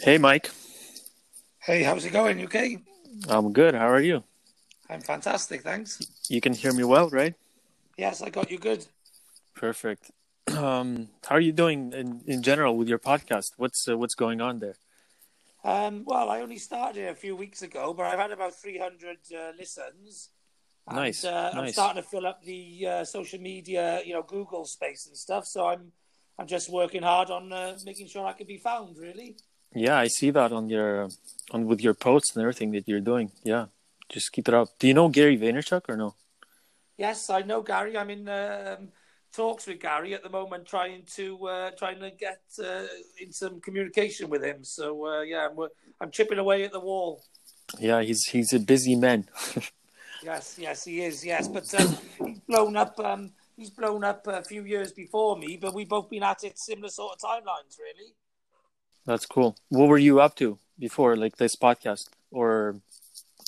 Hey, 0.00 0.16
Mike. 0.16 0.50
Hey, 1.60 1.82
how's 1.82 2.04
it 2.04 2.10
going? 2.12 2.38
You 2.38 2.44
okay? 2.46 2.78
I'm 3.28 3.52
good. 3.52 3.74
How 3.74 3.88
are 3.88 4.00
you? 4.00 4.22
I'm 4.88 5.00
fantastic, 5.00 5.62
thanks. 5.62 6.00
You 6.28 6.40
can 6.40 6.52
hear 6.54 6.72
me 6.72 6.84
well, 6.84 7.10
right? 7.10 7.34
Yes, 7.96 8.22
I 8.22 8.30
got 8.30 8.50
you 8.50 8.58
good. 8.58 8.86
Perfect. 9.54 10.10
Um, 10.48 11.10
how 11.26 11.34
are 11.34 11.40
you 11.40 11.52
doing 11.52 11.92
in, 11.92 12.22
in 12.26 12.42
general 12.42 12.74
with 12.74 12.88
your 12.88 12.98
podcast? 12.98 13.52
What's 13.58 13.86
uh, 13.86 13.98
what's 13.98 14.14
going 14.14 14.40
on 14.40 14.60
there? 14.60 14.76
Um, 15.62 16.04
well, 16.06 16.30
I 16.30 16.40
only 16.40 16.56
started 16.56 17.06
a 17.08 17.14
few 17.14 17.36
weeks 17.36 17.60
ago, 17.60 17.92
but 17.92 18.06
I've 18.06 18.18
had 18.18 18.30
about 18.30 18.54
300 18.54 19.18
uh, 19.30 19.52
listens. 19.58 20.30
And, 20.86 20.96
Nice, 20.96 21.22
Uh, 21.22 21.50
I'm 21.52 21.68
starting 21.68 22.02
to 22.02 22.08
fill 22.08 22.26
up 22.26 22.42
the 22.42 22.86
uh, 22.86 23.04
social 23.04 23.38
media, 23.38 24.00
you 24.06 24.14
know, 24.14 24.22
Google 24.22 24.64
space 24.64 25.06
and 25.06 25.14
stuff. 25.14 25.44
So 25.46 25.66
I'm, 25.66 25.92
I'm 26.38 26.46
just 26.46 26.70
working 26.70 27.02
hard 27.02 27.28
on 27.30 27.52
uh, 27.52 27.76
making 27.84 28.08
sure 28.08 28.24
I 28.26 28.32
can 28.32 28.46
be 28.46 28.56
found. 28.56 28.96
Really. 28.96 29.36
Yeah, 29.74 29.98
I 29.98 30.08
see 30.08 30.30
that 30.30 30.52
on 30.52 30.68
your 30.68 31.08
on 31.50 31.66
with 31.66 31.80
your 31.80 31.94
posts 31.94 32.34
and 32.34 32.42
everything 32.42 32.72
that 32.72 32.88
you're 32.88 33.00
doing. 33.00 33.32
Yeah, 33.44 33.66
just 34.08 34.32
keep 34.32 34.48
it 34.48 34.54
up. 34.54 34.68
Do 34.78 34.88
you 34.88 34.94
know 34.94 35.08
Gary 35.08 35.38
Vaynerchuk 35.38 35.82
or 35.88 35.96
no? 35.96 36.14
Yes, 36.96 37.30
I 37.30 37.42
know 37.42 37.62
Gary. 37.62 37.96
I'm 37.96 38.10
in 38.10 38.28
um, 38.28 38.88
talks 39.32 39.66
with 39.66 39.80
Gary 39.80 40.14
at 40.14 40.22
the 40.22 40.30
moment, 40.30 40.66
trying 40.66 41.04
to 41.14 41.46
uh, 41.46 41.70
trying 41.72 42.00
to 42.00 42.10
get 42.10 42.42
uh, 42.62 42.86
in 43.20 43.32
some 43.32 43.60
communication 43.60 44.28
with 44.30 44.42
him. 44.42 44.64
So 44.64 45.06
uh, 45.06 45.20
yeah, 45.22 45.48
I'm 45.50 45.68
I'm 46.00 46.10
chipping 46.10 46.38
away 46.38 46.64
at 46.64 46.72
the 46.72 46.80
wall. 46.80 47.22
Yeah, 47.78 48.02
he's 48.02 48.24
he's 48.24 48.52
a 48.52 48.60
busy 48.60 48.96
man. 48.96 49.28
Yes, 50.22 50.56
yes, 50.58 50.84
he 50.84 51.02
is. 51.02 51.24
Yes, 51.24 51.46
but 51.48 51.72
um, 51.74 51.96
he's 52.26 52.40
blown 52.40 52.76
up. 52.76 52.98
Um, 52.98 53.30
he's 53.56 53.70
blown 53.70 54.02
up 54.02 54.26
a 54.26 54.42
few 54.42 54.64
years 54.64 54.92
before 54.92 55.38
me, 55.38 55.56
but 55.60 55.74
we've 55.74 55.88
both 55.88 56.10
been 56.10 56.24
at 56.24 56.42
it 56.42 56.58
similar 56.58 56.88
sort 56.88 57.12
of 57.14 57.20
timelines, 57.20 57.78
really. 57.78 58.14
That's 59.08 59.24
cool. 59.24 59.56
What 59.70 59.88
were 59.88 59.96
you 59.96 60.20
up 60.20 60.36
to 60.36 60.58
before, 60.78 61.16
like 61.16 61.38
this 61.38 61.56
podcast, 61.56 62.10
or 62.30 62.76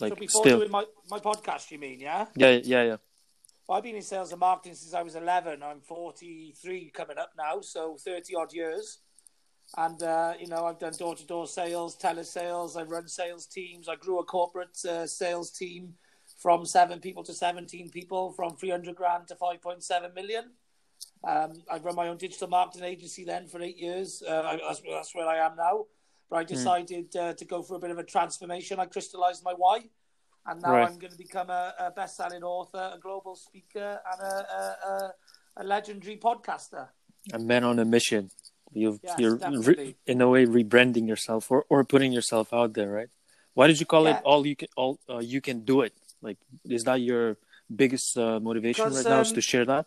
like 0.00 0.14
so 0.14 0.16
before 0.16 0.42
still? 0.42 0.58
doing 0.60 0.70
my, 0.70 0.86
my 1.10 1.18
podcast, 1.18 1.70
you 1.70 1.78
mean? 1.78 2.00
Yeah. 2.00 2.24
Yeah, 2.34 2.60
yeah, 2.64 2.82
yeah. 2.84 2.96
Well, 3.68 3.76
I've 3.76 3.84
been 3.84 3.94
in 3.94 4.00
sales 4.00 4.32
and 4.32 4.40
marketing 4.40 4.74
since 4.74 4.94
I 4.94 5.02
was 5.02 5.16
11. 5.16 5.62
I'm 5.62 5.82
43 5.82 6.90
coming 6.94 7.18
up 7.18 7.32
now, 7.36 7.60
so 7.60 7.98
30 8.02 8.34
odd 8.36 8.54
years. 8.54 9.00
And, 9.76 10.02
uh, 10.02 10.32
you 10.40 10.46
know, 10.46 10.64
I've 10.64 10.78
done 10.78 10.94
door 10.98 11.14
to 11.14 11.26
door 11.26 11.46
sales, 11.46 11.94
telesales, 11.94 12.74
I 12.78 12.84
run 12.84 13.06
sales 13.06 13.44
teams. 13.44 13.86
I 13.86 13.96
grew 13.96 14.18
a 14.18 14.24
corporate 14.24 14.82
uh, 14.86 15.06
sales 15.06 15.50
team 15.50 15.92
from 16.38 16.64
seven 16.64 17.00
people 17.00 17.22
to 17.24 17.34
17 17.34 17.90
people, 17.90 18.32
from 18.32 18.56
300 18.56 18.96
grand 18.96 19.28
to 19.28 19.34
5.7 19.34 20.14
million. 20.14 20.52
Um, 21.22 21.52
I 21.70 21.78
run 21.78 21.94
my 21.94 22.08
own 22.08 22.16
digital 22.16 22.48
marketing 22.48 22.84
agency 22.84 23.24
then 23.24 23.46
for 23.46 23.60
eight 23.60 23.76
years. 23.76 24.22
Uh, 24.26 24.42
I, 24.44 24.56
that's, 24.56 24.82
that's 24.90 25.14
where 25.14 25.28
I 25.28 25.44
am 25.44 25.56
now. 25.56 25.84
But 26.30 26.36
I 26.36 26.44
decided 26.44 27.14
uh, 27.16 27.34
to 27.34 27.44
go 27.44 27.62
for 27.62 27.74
a 27.74 27.78
bit 27.78 27.90
of 27.90 27.98
a 27.98 28.04
transformation. 28.04 28.78
I 28.78 28.86
crystallized 28.86 29.44
my 29.44 29.52
why. 29.52 29.80
And 30.46 30.62
now 30.62 30.72
Right. 30.72 30.88
I'm 30.88 30.98
going 30.98 31.12
to 31.12 31.18
become 31.18 31.50
a, 31.50 31.74
a 31.78 31.90
best 31.90 32.16
selling 32.16 32.42
author, 32.42 32.92
a 32.94 32.98
global 32.98 33.36
speaker, 33.36 34.00
and 34.10 34.20
a, 34.22 34.34
a, 34.88 35.12
a, 35.58 35.64
legendary 35.64 36.16
podcaster. 36.16 36.88
A 37.32 37.38
man 37.38 37.64
on 37.64 37.78
a 37.78 37.84
mission. 37.84 38.30
You've, 38.72 39.00
Yes, 39.02 39.18
you're 39.18 39.36
re- 39.36 39.96
in 40.06 40.20
a 40.20 40.28
way 40.28 40.46
rebranding 40.46 41.06
yourself 41.06 41.50
or, 41.50 41.66
or 41.68 41.84
putting 41.84 42.12
yourself 42.12 42.54
out 42.54 42.72
there, 42.72 42.90
right? 42.90 43.08
Why 43.54 43.66
did 43.66 43.80
you 43.80 43.86
call 43.86 44.06
it 44.06 44.16
all 44.24 44.46
you 44.46 44.56
can 44.56 44.68
all 44.76 45.00
uh, 45.08 45.18
you 45.18 45.40
can 45.40 45.64
do 45.64 45.80
it? 45.82 45.92
Like, 46.22 46.38
is 46.64 46.84
that 46.84 47.00
your 47.00 47.36
biggest 47.74 48.16
uh, 48.16 48.38
motivation 48.40 48.84
Because, 48.84 49.04
right 49.04 49.10
now? 49.10 49.20
Is 49.20 49.32
to 49.32 49.40
share 49.40 49.64
that? 49.64 49.86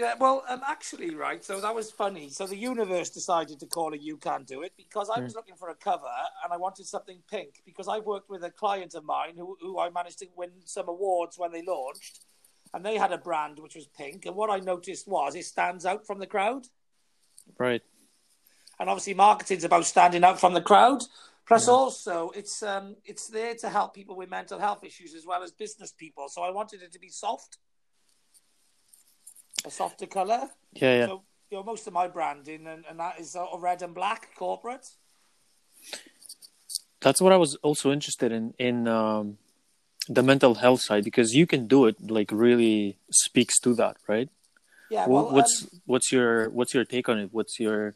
Yeah, 0.00 0.14
well, 0.18 0.44
um, 0.48 0.62
actually, 0.66 1.14
right. 1.14 1.44
So 1.44 1.60
that 1.60 1.74
was 1.74 1.90
funny. 1.90 2.30
So 2.30 2.46
the 2.46 2.56
universe 2.56 3.10
decided 3.10 3.60
to 3.60 3.66
call 3.66 3.92
it 3.92 4.00
"You 4.00 4.16
Can't 4.16 4.46
Do 4.46 4.62
It" 4.62 4.72
because 4.78 5.10
I 5.14 5.20
was 5.20 5.34
looking 5.34 5.56
for 5.56 5.68
a 5.68 5.74
cover 5.74 6.06
and 6.42 6.50
I 6.50 6.56
wanted 6.56 6.86
something 6.86 7.18
pink 7.30 7.60
because 7.66 7.86
I 7.86 7.98
worked 7.98 8.30
with 8.30 8.42
a 8.42 8.50
client 8.50 8.94
of 8.94 9.04
mine 9.04 9.34
who, 9.36 9.58
who 9.60 9.78
I 9.78 9.90
managed 9.90 10.20
to 10.20 10.26
win 10.34 10.52
some 10.64 10.88
awards 10.88 11.36
when 11.38 11.52
they 11.52 11.62
launched, 11.62 12.20
and 12.72 12.82
they 12.82 12.96
had 12.96 13.12
a 13.12 13.18
brand 13.18 13.58
which 13.58 13.74
was 13.74 13.88
pink. 13.88 14.24
And 14.24 14.34
what 14.34 14.48
I 14.48 14.60
noticed 14.60 15.06
was 15.06 15.34
it 15.34 15.44
stands 15.44 15.84
out 15.84 16.06
from 16.06 16.18
the 16.18 16.26
crowd. 16.26 16.66
Right. 17.58 17.82
and 18.78 18.88
obviously 18.88 19.12
marketing's 19.14 19.64
about 19.64 19.84
standing 19.84 20.24
out 20.24 20.40
from 20.40 20.54
the 20.54 20.62
crowd. 20.62 21.02
Plus, 21.46 21.68
also 21.68 22.30
it's 22.30 22.62
um, 22.62 22.96
it's 23.04 23.28
there 23.28 23.54
to 23.56 23.68
help 23.68 23.92
people 23.94 24.16
with 24.16 24.30
mental 24.30 24.58
health 24.58 24.82
issues 24.84 25.14
as 25.14 25.26
well 25.26 25.42
as 25.42 25.50
business 25.52 25.92
people. 25.92 26.28
So 26.28 26.42
I 26.42 26.50
wanted 26.50 26.80
it 26.82 26.92
to 26.92 26.98
be 26.98 27.10
soft, 27.10 27.58
a 29.64 29.70
softer 29.70 30.06
color. 30.06 30.48
Yeah, 30.72 30.98
yeah. 30.98 31.06
So 31.06 31.22
you 31.50 31.58
know, 31.58 31.64
most 31.64 31.86
of 31.86 31.92
my 31.92 32.06
branding 32.08 32.66
and, 32.66 32.84
and 32.88 33.00
that 33.00 33.18
is 33.18 33.32
sort 33.32 33.50
of 33.52 33.62
red 33.62 33.82
and 33.82 33.94
black 33.94 34.34
corporate. 34.36 34.86
That's 37.00 37.20
what 37.20 37.32
I 37.32 37.36
was 37.36 37.56
also 37.56 37.92
interested 37.92 38.30
in 38.30 38.54
in 38.58 38.86
um, 38.86 39.38
the 40.08 40.22
mental 40.22 40.54
health 40.54 40.82
side 40.82 41.04
because 41.04 41.34
you 41.34 41.46
can 41.46 41.66
do 41.66 41.86
it. 41.86 42.10
Like, 42.10 42.30
really 42.30 42.98
speaks 43.10 43.58
to 43.60 43.74
that, 43.74 43.96
right? 44.06 44.28
Yeah. 44.90 45.06
Well, 45.06 45.32
what's 45.32 45.62
um, 45.62 45.80
what's 45.86 46.12
your 46.12 46.50
what's 46.50 46.74
your 46.74 46.84
take 46.84 47.08
on 47.08 47.18
it? 47.18 47.30
What's 47.32 47.58
your 47.58 47.94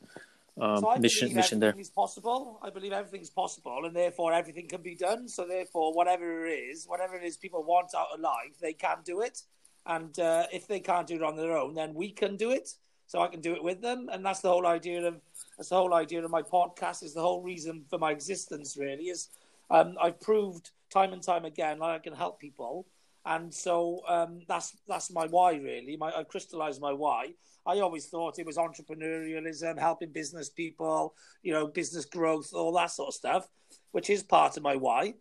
um, 0.60 0.78
so 0.78 0.90
I 0.90 0.98
mission 0.98 1.34
mission 1.34 1.58
there? 1.60 1.70
everything 1.70 1.82
is 1.82 1.90
possible. 1.90 2.60
I 2.62 2.70
believe 2.70 2.92
everything's 2.92 3.30
possible, 3.30 3.84
and 3.84 3.94
therefore 3.94 4.32
everything 4.32 4.68
can 4.68 4.80
be 4.80 4.94
done. 4.94 5.28
So 5.28 5.46
therefore, 5.46 5.92
whatever 5.92 6.46
it 6.46 6.52
is, 6.52 6.86
whatever 6.86 7.16
it 7.16 7.24
is 7.24 7.36
people 7.36 7.62
want 7.64 7.88
out 7.96 8.08
of 8.14 8.20
life, 8.20 8.58
they 8.60 8.72
can 8.72 8.98
do 9.04 9.20
it. 9.20 9.42
And 9.86 10.18
uh, 10.18 10.46
if 10.52 10.66
they 10.66 10.80
can't 10.80 11.06
do 11.06 11.16
it 11.16 11.22
on 11.22 11.36
their 11.36 11.56
own, 11.56 11.74
then 11.74 11.94
we 11.94 12.10
can 12.10 12.36
do 12.36 12.50
it. 12.50 12.70
So 13.06 13.20
I 13.20 13.28
can 13.28 13.40
do 13.40 13.54
it 13.54 13.62
with 13.62 13.82
them, 13.82 14.08
and 14.10 14.24
that's 14.24 14.40
the 14.40 14.48
whole 14.48 14.66
idea 14.66 15.06
of 15.06 15.20
that's 15.56 15.68
the 15.68 15.76
whole 15.76 15.92
idea 15.92 16.24
of 16.24 16.30
my 16.30 16.42
podcast. 16.42 17.02
Is 17.02 17.12
the 17.12 17.20
whole 17.20 17.42
reason 17.42 17.84
for 17.90 17.98
my 17.98 18.10
existence. 18.10 18.76
Really, 18.78 19.04
is 19.04 19.28
um, 19.70 19.96
I've 20.00 20.20
proved 20.20 20.70
time 20.90 21.12
and 21.12 21.22
time 21.22 21.44
again 21.44 21.80
that 21.80 21.90
I 21.90 21.98
can 21.98 22.14
help 22.14 22.40
people, 22.40 22.86
and 23.26 23.52
so 23.52 24.00
um, 24.08 24.40
that's 24.48 24.76
that's 24.88 25.12
my 25.12 25.26
why. 25.26 25.54
Really, 25.56 25.96
my 25.98 26.12
I 26.16 26.24
crystallized 26.24 26.80
my 26.80 26.92
why. 26.92 27.34
I 27.66 27.80
always 27.80 28.06
thought 28.06 28.38
it 28.38 28.46
was 28.46 28.56
entrepreneurialism, 28.56 29.78
helping 29.78 30.12
business 30.12 30.50
people, 30.50 31.14
you 31.42 31.52
know, 31.52 31.66
business 31.66 32.04
growth, 32.04 32.52
all 32.52 32.72
that 32.72 32.90
sort 32.90 33.08
of 33.08 33.14
stuff, 33.14 33.48
which 33.92 34.10
is 34.10 34.22
part 34.22 34.56
of 34.56 34.62
my 34.62 34.76
why. 34.76 35.14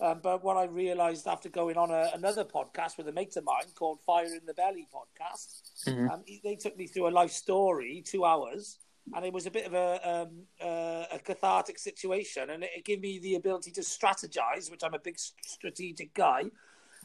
Um, 0.00 0.20
but 0.22 0.42
what 0.42 0.56
I 0.56 0.64
realized 0.64 1.26
after 1.28 1.48
going 1.48 1.76
on 1.76 1.90
a, 1.90 2.10
another 2.14 2.44
podcast 2.44 2.96
with 2.98 3.06
a 3.08 3.12
mate 3.12 3.36
of 3.36 3.44
mine 3.44 3.70
called 3.74 4.00
Fire 4.04 4.26
in 4.34 4.44
the 4.44 4.54
Belly 4.54 4.88
podcast, 4.92 5.62
Mhm. 5.86 6.10
um, 6.10 6.24
they 6.42 6.56
took 6.56 6.76
me 6.76 6.86
through 6.86 7.08
a 7.08 7.10
life 7.10 7.30
story, 7.30 8.02
two 8.04 8.24
hours, 8.24 8.78
and 9.14 9.24
it 9.24 9.32
was 9.32 9.46
a 9.46 9.50
bit 9.50 9.66
of 9.66 9.74
a, 9.74 10.08
um, 10.08 10.46
uh, 10.60 11.04
a 11.12 11.18
cathartic 11.18 11.78
situation. 11.78 12.50
And 12.50 12.64
it, 12.64 12.70
it 12.78 12.84
gave 12.84 13.00
me 13.00 13.18
the 13.20 13.36
ability 13.36 13.70
to 13.72 13.82
strategize, 13.82 14.70
which 14.70 14.82
I'm 14.82 14.94
a 14.94 14.98
big 14.98 15.18
strategic 15.18 16.12
guy. 16.14 16.44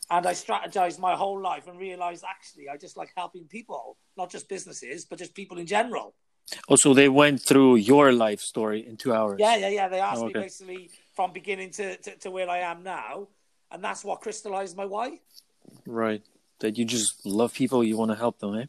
And 0.10 0.26
I 0.26 0.32
strategized 0.34 0.98
my 0.98 1.16
whole 1.16 1.40
life 1.40 1.68
and 1.68 1.78
realized 1.78 2.24
actually 2.28 2.70
I 2.70 2.78
just 2.78 2.98
like 2.98 3.12
helping 3.16 3.46
people, 3.48 3.98
not 4.18 4.32
just 4.32 4.50
businesses, 4.50 5.06
but 5.06 5.20
just 5.20 5.36
people 5.36 5.60
in 5.60 5.68
general. 5.68 6.16
Also, 6.68 6.96
they 6.96 7.10
went 7.10 7.40
through 7.44 7.76
your 7.76 8.12
life 8.12 8.40
story 8.40 8.88
in 8.88 8.98
two 8.98 9.14
hours. 9.14 9.38
Yeah, 9.40 9.56
yeah, 9.58 9.68
yeah. 9.70 9.88
They 9.88 10.00
asked 10.00 10.24
Oh, 10.24 10.28
me 10.28 10.34
basically 10.34 10.90
from 11.20 11.34
beginning 11.34 11.70
to, 11.70 11.98
to, 11.98 12.16
to 12.16 12.32
where 12.32 12.50
I 12.50 12.60
am 12.60 12.82
now. 12.82 13.28
And 13.72 13.84
that's 13.84 14.06
what 14.06 14.22
crystallized 14.22 14.78
my 14.78 14.86
why. 14.86 15.20
Right. 15.86 16.22
That 16.62 16.78
you 16.78 16.86
just 16.86 17.26
love 17.26 17.54
people, 17.54 17.84
you 17.84 17.98
want 17.98 18.12
to 18.12 18.16
help 18.16 18.40
them, 18.40 18.56
eh? 18.56 18.68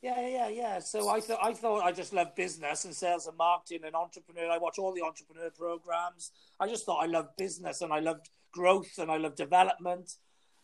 Yeah, 0.00 0.20
yeah, 0.20 0.28
yeah, 0.28 0.48
yeah. 0.50 0.78
So 0.78 1.08
I 1.08 1.18
thought 1.20 1.40
I 1.42 1.52
thought 1.52 1.82
I 1.82 1.90
just 1.90 2.12
loved 2.12 2.36
business 2.36 2.84
and 2.84 2.94
sales 2.94 3.26
and 3.26 3.36
marketing 3.36 3.80
and 3.84 3.96
entrepreneur. 3.96 4.48
I 4.48 4.58
watch 4.58 4.78
all 4.78 4.94
the 4.94 5.02
entrepreneur 5.02 5.50
programs. 5.50 6.30
I 6.60 6.68
just 6.68 6.86
thought 6.86 7.02
I 7.02 7.06
loved 7.06 7.36
business 7.36 7.82
and 7.82 7.92
I 7.92 7.98
loved 7.98 8.30
growth 8.52 8.96
and 8.98 9.10
I 9.10 9.16
loved 9.16 9.36
development. 9.36 10.12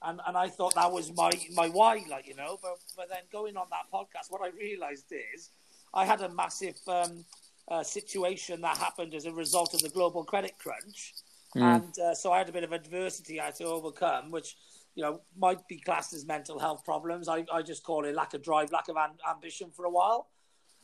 And 0.03 0.21
and 0.29 0.37
I 0.37 0.49
thought 0.49 0.77
that 0.77 0.93
was 0.93 1.13
my 1.17 1.33
my 1.55 1.69
why, 1.69 2.05
like 2.09 2.29
you 2.29 2.37
know. 2.37 2.57
But 2.63 2.77
but 2.97 3.09
then 3.09 3.25
going 3.33 3.57
on 3.57 3.67
that 3.71 3.87
podcast, 3.93 4.31
what 4.31 4.43
I 4.43 4.51
realized 4.57 5.13
is 5.35 5.51
I 5.93 6.05
had 6.05 6.21
a 6.21 6.29
massive 6.29 6.79
um, 6.87 7.25
uh, 7.69 7.83
situation 7.83 8.61
that 8.61 8.77
happened 8.77 9.15
as 9.15 9.27
a 9.27 9.33
result 9.33 9.75
of 9.75 9.81
the 9.81 9.89
global 9.89 10.25
credit 10.25 10.57
crunch, 10.59 11.15
and 11.55 11.99
uh, 11.99 12.15
so 12.15 12.33
I 12.33 12.39
had 12.39 12.49
a 12.49 12.53
bit 12.53 12.65
of 12.65 12.73
adversity 12.73 13.41
I 13.41 13.47
had 13.47 13.57
to 13.57 13.65
overcome, 13.65 14.31
which 14.31 14.57
you 14.95 15.03
know 15.03 15.21
might 15.37 15.67
be 15.69 15.79
classed 15.79 16.13
as 16.13 16.25
mental 16.27 16.59
health 16.59 16.85
problems. 16.85 17.29
I, 17.29 17.45
I 17.53 17.63
just 17.63 17.83
call 17.83 18.05
it 18.05 18.15
lack 18.15 18.35
of 18.35 18.43
drive, 18.43 18.73
lack 18.73 18.89
of 18.89 18.97
am- 18.97 19.19
ambition 19.29 19.71
for 19.71 19.85
a 19.85 19.91
while. 19.91 20.29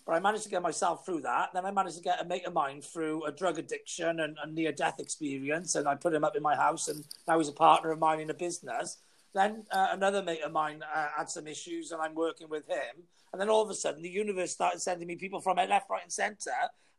But 0.05 0.17
I 0.17 0.21
managed 0.21 0.43
to 0.45 0.51
get 0.51 0.63
myself 0.63 1.07
through 1.07 1.21
that. 1.21 1.51
Then 1.55 1.65
I 1.65 1.71
managed 1.71 1.97
to 1.97 2.03
get 2.03 2.21
a 2.21 2.25
mate 2.25 2.45
of 2.45 2.53
mine 2.53 2.83
through 2.83 3.25
a 3.25 3.31
drug 3.31 3.59
addiction 3.59 4.19
and 4.19 4.37
a 4.43 4.49
near 4.51 4.73
death 4.73 4.99
experience, 4.99 5.77
and 5.77 5.87
I 5.87 5.95
put 5.95 6.13
him 6.13 6.25
up 6.25 6.35
in 6.35 6.43
my 6.43 6.57
house, 6.57 6.89
and 6.89 7.05
now 7.29 7.39
he's 7.39 7.49
a 7.49 7.53
partner 7.53 7.93
of 7.93 8.01
mine 8.01 8.19
in 8.19 8.29
a 8.29 8.35
business. 8.35 8.99
Then 9.35 9.65
uh, 9.71 9.89
another 9.93 10.23
mate 10.23 10.43
of 10.43 10.53
mine 10.53 10.83
uh, 10.83 11.09
had 11.17 11.31
some 11.31 11.47
issues, 11.47 11.91
and 11.93 12.01
I'm 12.03 12.15
working 12.15 12.49
with 12.49 12.67
him. 12.69 13.05
And 13.33 13.41
then 13.41 13.49
all 13.49 13.63
of 13.63 13.71
a 13.71 13.75
sudden, 13.75 14.03
the 14.03 14.11
universe 14.11 14.53
started 14.53 14.81
sending 14.81 15.09
me 15.09 15.17
people 15.17 15.41
from 15.41 15.57
left, 15.57 15.89
right, 15.89 16.03
and 16.03 16.13
centre. 16.13 16.51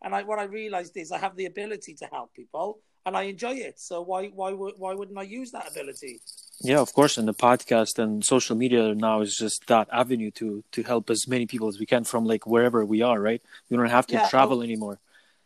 And 0.01 0.15
I, 0.15 0.23
what 0.23 0.39
I 0.39 0.43
realised 0.43 0.97
is 0.97 1.11
I 1.11 1.19
have 1.19 1.35
the 1.35 1.45
ability 1.45 1.93
to 1.95 2.05
help 2.11 2.33
people, 2.33 2.79
and 3.05 3.15
I 3.15 3.23
enjoy 3.23 3.53
it. 3.53 3.79
So 3.79 4.01
why 4.01 4.27
why 4.27 4.51
would 4.51 4.73
why 4.77 4.93
wouldn't 4.93 5.17
I 5.17 5.23
use 5.23 5.51
that 5.51 5.69
ability? 5.71 6.21
Yeah, 6.61 6.79
of 6.79 6.93
course. 6.93 7.17
And 7.17 7.27
the 7.27 7.33
podcast 7.33 7.99
and 7.99 8.23
social 8.23 8.55
media 8.55 8.95
now 8.95 9.21
is 9.21 9.35
just 9.35 9.67
that 9.67 9.87
avenue 9.91 10.31
to 10.31 10.63
to 10.71 10.83
help 10.83 11.09
as 11.09 11.27
many 11.27 11.45
people 11.45 11.67
as 11.67 11.79
we 11.79 11.85
can 11.85 12.03
from 12.03 12.25
like 12.25 12.47
wherever 12.47 12.83
we 12.83 13.01
are, 13.01 13.19
right? 13.19 13.41
We 13.69 13.77
don't 13.77 13.89
have 13.89 14.07
to 14.07 14.15
Yeah, 14.15 14.27
travel 14.29 14.59
oh. 14.59 14.63
anymore. 14.63 14.99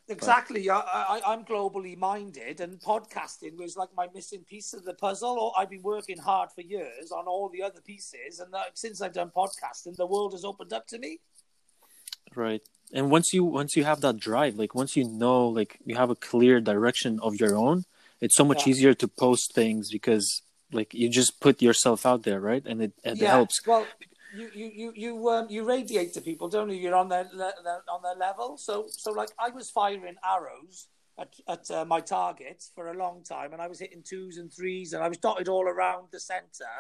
Exactly. 0.10 0.70
I, 0.70 0.80
I, 0.80 1.22
I'm 1.26 1.44
globally 1.44 1.98
minded, 1.98 2.62
and 2.62 2.80
podcasting 2.80 3.58
was 3.58 3.76
like 3.76 3.90
my 3.96 4.08
missing 4.16 4.44
piece 4.48 4.74
of 4.74 4.86
the 4.86 4.94
puzzle. 4.94 5.38
Or 5.38 5.54
I've 5.58 5.70
been 5.70 5.82
working 5.82 6.18
hard 6.18 6.50
for 6.54 6.62
years 6.62 7.12
on 7.12 7.26
all 7.26 7.50
the 7.50 7.62
other 7.62 7.82
pieces, 7.82 8.40
and 8.40 8.54
that, 8.54 8.78
since 8.78 9.02
I've 9.02 9.14
done 9.14 9.32
podcasting, 9.36 9.96
the 9.98 10.06
world 10.06 10.32
has 10.32 10.46
opened 10.46 10.72
up 10.72 10.88
to 10.88 10.98
me. 10.98 11.20
Right. 12.36 12.62
And 12.94 13.12
once 13.12 13.34
you 13.34 13.44
once 13.44 13.76
you 13.76 13.84
have 13.84 14.00
that 14.02 14.18
drive, 14.18 14.56
like 14.56 14.74
once 14.74 14.96
you 14.96 15.04
know, 15.04 15.48
like 15.48 15.80
you 15.86 15.96
have 15.96 16.10
a 16.10 16.16
clear 16.16 16.62
direction 16.62 17.20
of 17.22 17.36
your 17.36 17.58
own, 17.58 17.84
it's 18.22 18.36
so 18.36 18.46
much 18.46 18.66
Yeah. 18.66 18.72
easier 18.72 18.94
to 18.94 19.08
post 19.08 19.54
things 19.54 19.90
because 19.92 20.42
like 20.72 20.94
you 20.94 21.10
just 21.10 21.42
put 21.42 21.62
yourself 21.62 22.06
out 22.06 22.24
there, 22.24 22.40
right? 22.40 22.64
And 22.66 22.82
it, 22.82 22.94
it 23.04 23.18
yeah. 23.18 23.32
helps. 23.32 23.60
Well, 23.66 23.86
you 24.34 24.50
you 24.54 24.72
you 24.74 24.94
you 24.96 25.30
um, 25.30 25.48
you 25.50 25.64
radiate 25.64 26.14
to 26.14 26.22
people, 26.22 26.50
don't 26.50 26.70
you? 26.70 26.76
You're 26.76 26.96
on 26.96 27.10
their, 27.10 27.30
their 27.36 27.82
on 27.90 28.02
their 28.02 28.16
level. 28.16 28.58
So 28.58 28.86
so 28.88 29.12
like 29.12 29.30
I 29.40 29.50
was 29.50 29.70
firing 29.70 30.16
arrows 30.24 30.88
at 31.18 31.34
at 31.48 31.70
uh, 31.72 31.86
my 31.86 32.00
targets 32.02 32.72
for 32.76 32.92
a 32.92 32.98
long 32.98 33.24
time, 33.24 33.54
and 33.54 33.62
I 33.62 33.68
was 33.68 33.80
hitting 33.80 34.04
twos 34.04 34.38
and 34.38 34.52
threes, 34.54 34.94
and 34.94 35.04
I 35.04 35.08
was 35.08 35.18
dotted 35.18 35.48
all 35.48 35.68
around 35.68 36.08
the 36.12 36.20
centre. 36.20 36.80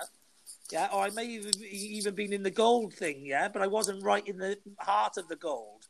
Yeah, 0.71 0.89
or 0.93 1.03
I 1.03 1.09
may 1.09 1.25
even 1.25 1.53
even 1.63 2.15
been 2.15 2.33
in 2.33 2.43
the 2.43 2.51
gold 2.51 2.93
thing, 2.93 3.25
yeah, 3.25 3.47
but 3.47 3.61
I 3.61 3.67
wasn't 3.67 4.03
right 4.03 4.25
in 4.27 4.37
the 4.37 4.57
heart 4.79 5.17
of 5.17 5.27
the 5.27 5.35
gold. 5.35 5.87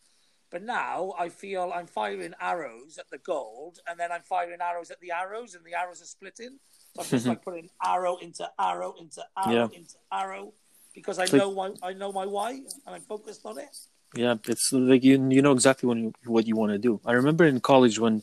But 0.49 0.63
now 0.63 1.13
I 1.19 1.27
feel 1.27 1.73
I'm 1.75 1.87
firing 1.87 2.33
arrows 2.39 2.97
at 2.97 3.09
the 3.09 3.17
gold, 3.17 3.79
and 3.87 3.99
then 3.99 4.11
I'm 4.11 4.21
firing 4.21 4.61
arrows 4.61 4.91
at 4.91 4.99
the 5.01 5.11
arrows, 5.11 5.55
and 5.55 5.65
the 5.65 5.73
arrows 5.73 6.01
are 6.01 6.05
splitting. 6.05 6.57
So 6.95 7.01
I'm 7.01 7.07
just 7.09 7.27
like 7.27 7.43
putting 7.43 7.69
arrow 7.83 8.15
into 8.17 8.49
arrow 8.57 8.95
into 8.99 9.23
arrow 9.37 9.51
Yeah. 9.53 9.67
into 9.77 9.95
arrow 10.11 10.53
because 10.97 11.17
I 11.19 11.25
like- 11.29 11.41
know 11.41 11.51
my 11.61 11.69
I 11.89 11.91
know 12.01 12.11
my 12.19 12.25
why, 12.35 12.51
and 12.85 12.91
I'm 12.95 13.05
focused 13.13 13.43
on 13.49 13.55
it. 13.65 13.73
Yeah, 14.21 14.35
it's 14.53 14.67
like 14.73 15.03
you 15.07 15.15
you 15.35 15.41
know 15.45 15.55
exactly 15.59 15.85
when 15.89 15.99
you, 16.03 16.09
what 16.35 16.47
you 16.49 16.55
want 16.61 16.71
to 16.75 16.81
do. 16.89 16.93
I 17.05 17.13
remember 17.21 17.43
in 17.45 17.59
college 17.71 17.95
when, 18.03 18.15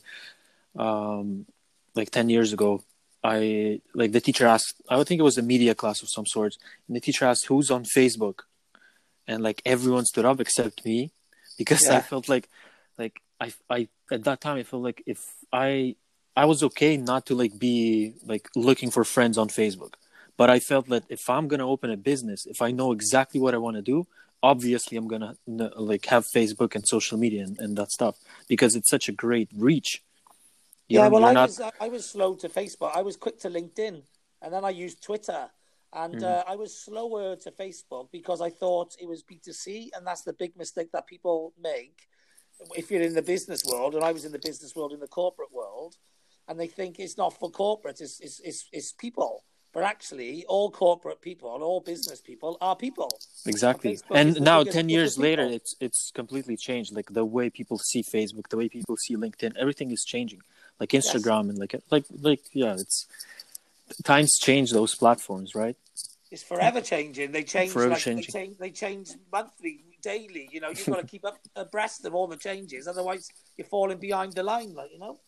um, 0.85 1.45
like 1.99 2.09
ten 2.17 2.27
years 2.35 2.49
ago, 2.57 2.83
I 3.23 3.37
like 4.01 4.11
the 4.11 4.23
teacher 4.27 4.45
asked. 4.55 4.75
I 4.91 4.97
would 4.97 5.07
think 5.07 5.19
it 5.19 5.29
was 5.31 5.37
a 5.37 5.45
media 5.53 5.73
class 5.81 6.01
of 6.03 6.09
some 6.09 6.27
sort, 6.35 6.53
and 6.87 6.93
the 6.97 7.03
teacher 7.07 7.25
asked 7.31 7.45
who's 7.49 7.69
on 7.77 7.83
Facebook, 7.97 8.37
and 9.29 9.37
like 9.47 9.61
everyone 9.73 10.05
stood 10.05 10.25
up 10.25 10.39
except 10.45 10.83
me, 10.89 11.11
because 11.57 11.87
I 11.87 12.01
felt 12.11 12.25
like, 12.33 12.49
like 13.01 13.15
I 13.39 13.47
I 13.69 13.79
at 14.11 14.23
that 14.27 14.41
time 14.41 14.57
I 14.57 14.63
felt 14.63 14.83
like 14.89 14.99
if 15.05 15.19
I 15.53 15.95
I 16.35 16.45
was 16.51 16.59
okay 16.69 16.97
not 16.97 17.21
to 17.27 17.33
like 17.41 17.53
be 17.67 18.13
like 18.31 18.45
looking 18.67 18.89
for 18.95 19.03
friends 19.15 19.37
on 19.37 19.47
Facebook, 19.61 19.93
but 20.37 20.49
I 20.49 20.59
felt 20.59 20.87
that 20.89 21.03
if 21.09 21.29
I'm 21.29 21.47
gonna 21.47 21.67
open 21.67 21.89
a 21.91 21.97
business, 21.97 22.45
if 22.45 22.61
I 22.61 22.71
know 22.71 22.91
exactly 22.91 23.39
what 23.39 23.53
I 23.53 23.57
want 23.57 23.75
to 23.77 23.81
do, 23.81 24.07
obviously 24.43 24.97
I'm 24.97 25.07
gonna 25.07 25.35
like 25.47 26.05
have 26.05 26.25
Facebook 26.25 26.75
and 26.75 26.87
social 26.87 27.17
media 27.17 27.43
and, 27.43 27.57
and 27.59 27.77
that 27.77 27.91
stuff 27.91 28.17
because 28.47 28.75
it's 28.75 28.89
such 28.89 29.09
a 29.09 29.11
great 29.11 29.49
reach. 29.55 30.03
You 30.87 30.99
yeah, 30.99 31.03
don't- 31.03 31.13
well, 31.13 31.25
I 31.25 31.33
not- 31.33 31.49
was 31.49 31.61
I 31.79 31.87
was 31.89 32.09
slow 32.09 32.35
to 32.35 32.49
Facebook. 32.49 32.91
I 32.95 33.01
was 33.01 33.15
quick 33.17 33.39
to 33.39 33.49
LinkedIn, 33.49 34.01
and 34.41 34.53
then 34.53 34.63
I 34.65 34.69
used 34.69 35.03
Twitter. 35.03 35.49
And 35.93 36.25
uh, 36.25 36.43
I 36.45 36.57
was 36.57 36.77
slower 36.77 37.37
to 37.37 37.51
Facebook 37.51 38.09
because 38.11 38.41
I 38.41 38.49
thought 38.49 38.97
it 38.99 39.07
was 39.07 39.23
B2C, 39.23 39.91
and 39.95 40.05
that's 40.05 40.23
the 40.23 40.33
big 40.33 40.57
mistake 40.57 40.91
that 40.91 41.07
people 41.07 41.53
make 41.57 42.09
if 42.75 42.91
you're 42.91 43.01
in 43.01 43.13
the 43.13 43.21
business 43.21 43.63
world. 43.63 43.95
And 43.95 44.03
I 44.03 44.11
was 44.11 44.25
in 44.25 44.33
the 44.33 44.39
business 44.39 44.75
world, 44.75 44.91
in 44.91 44.99
the 44.99 45.07
corporate 45.07 45.53
world, 45.53 45.95
and 46.49 46.59
they 46.59 46.67
think 46.67 46.99
it's 46.99 47.17
not 47.17 47.39
for 47.39 47.49
corporates, 47.49 48.01
it's, 48.01 48.19
it's, 48.19 48.41
it's, 48.41 48.67
it's 48.73 48.91
people. 48.91 49.45
But 49.75 49.83
actually, 49.83 50.45
all 50.45 50.71
corporate 50.71 51.19
people, 51.19 51.53
and 51.53 51.61
all 51.61 51.81
business 51.81 52.21
people 52.21 52.57
are 52.61 52.77
people. 52.77 53.09
exactly. 53.45 53.97
Facebook 53.97 54.15
And 54.15 54.39
now, 54.39 54.63
ten 54.63 54.87
years 54.87 55.17
later, 55.17 55.43
people. 55.43 55.55
it's 55.57 55.75
it's 55.81 56.11
completely 56.15 56.55
changed. 56.55 56.95
Like 56.95 57.09
the 57.11 57.25
way 57.25 57.49
people 57.49 57.77
see 57.79 58.01
Facebook, 58.01 58.47
the 58.47 58.55
way 58.55 58.69
people 58.69 58.95
see 58.95 59.17
LinkedIn, 59.17 59.57
everything 59.57 59.91
is 59.91 60.05
changing. 60.05 60.41
Like 60.79 60.91
Instagram 60.91 61.49
and 61.49 61.57
like 61.57 61.75
like 61.91 62.05
like 62.21 62.43
yeah, 62.53 62.75
it's 62.75 63.05
times 64.05 64.31
change 64.41 64.71
those 64.71 64.95
platforms, 64.95 65.55
right? 65.55 65.75
It's 66.31 66.41
forever 66.41 66.79
changing. 66.79 67.33
They 67.33 67.43
change 67.43 67.73
Forever 67.73 67.95
like 67.95 67.99
changing. 67.99 68.31
they 68.31 68.39
change 68.39 68.57
they 68.57 68.71
change 68.71 69.09
monthly, 69.29 69.83
daily. 70.01 70.47
You 70.53 70.61
know, 70.61 70.69
you've 70.69 70.85
got 70.85 71.01
to 71.01 71.07
keep 71.13 71.25
up 71.25 71.37
abreast 71.53 72.05
of 72.05 72.15
all 72.15 72.27
the 72.27 72.37
changes, 72.37 72.87
otherwise 72.87 73.27
you're 73.57 73.67
falling 73.67 73.97
behind 73.97 74.35
the 74.35 74.43
line. 74.43 74.73
Like 74.73 74.91
you 74.93 74.99
know. 74.99 75.19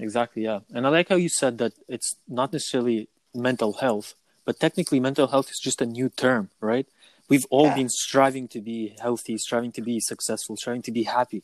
Exactly, 0.00 0.42
yeah. 0.42 0.58
And 0.72 0.84
I 0.84 0.90
like 0.90 1.10
how 1.10 1.14
you 1.14 1.28
said 1.28 1.58
that 1.58 1.74
it's 1.86 2.16
not 2.26 2.52
necessarily 2.52 3.08
mental 3.34 3.74
health, 3.74 4.14
but 4.44 4.60
technically 4.60 5.00
mental 5.00 5.28
health 5.28 5.50
is 5.50 5.58
just 5.62 5.80
a 5.82 5.86
new 5.86 6.08
term, 6.08 6.50
right? 6.60 6.86
We've 7.28 7.46
all 7.50 7.66
Yeah. 7.66 7.74
been 7.74 7.88
striving 7.88 8.48
to 8.48 8.60
be 8.60 8.94
healthy, 9.00 9.38
striving 9.38 9.72
to 9.72 9.82
be 9.82 9.98
successful, 10.00 10.56
striving 10.56 10.82
to 10.82 10.92
be 10.92 11.04
happy. 11.04 11.42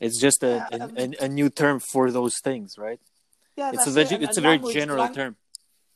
It's 0.00 0.20
just 0.20 0.42
a, 0.42 0.66
Yeah, 0.70 0.88
a, 0.96 1.02
a, 1.02 1.24
a 1.24 1.28
new 1.28 1.48
term 1.48 1.80
for 1.80 2.10
those 2.10 2.38
things, 2.42 2.76
right? 2.76 3.00
Yeah, 3.56 3.70
It's 3.72 3.86
a 3.86 3.90
very, 3.90 4.06
it. 4.06 4.22
It's 4.22 4.36
a 4.36 4.40
and 4.46 4.60
very 4.62 4.72
general 4.74 5.04
lang- 5.04 5.14
term. 5.14 5.36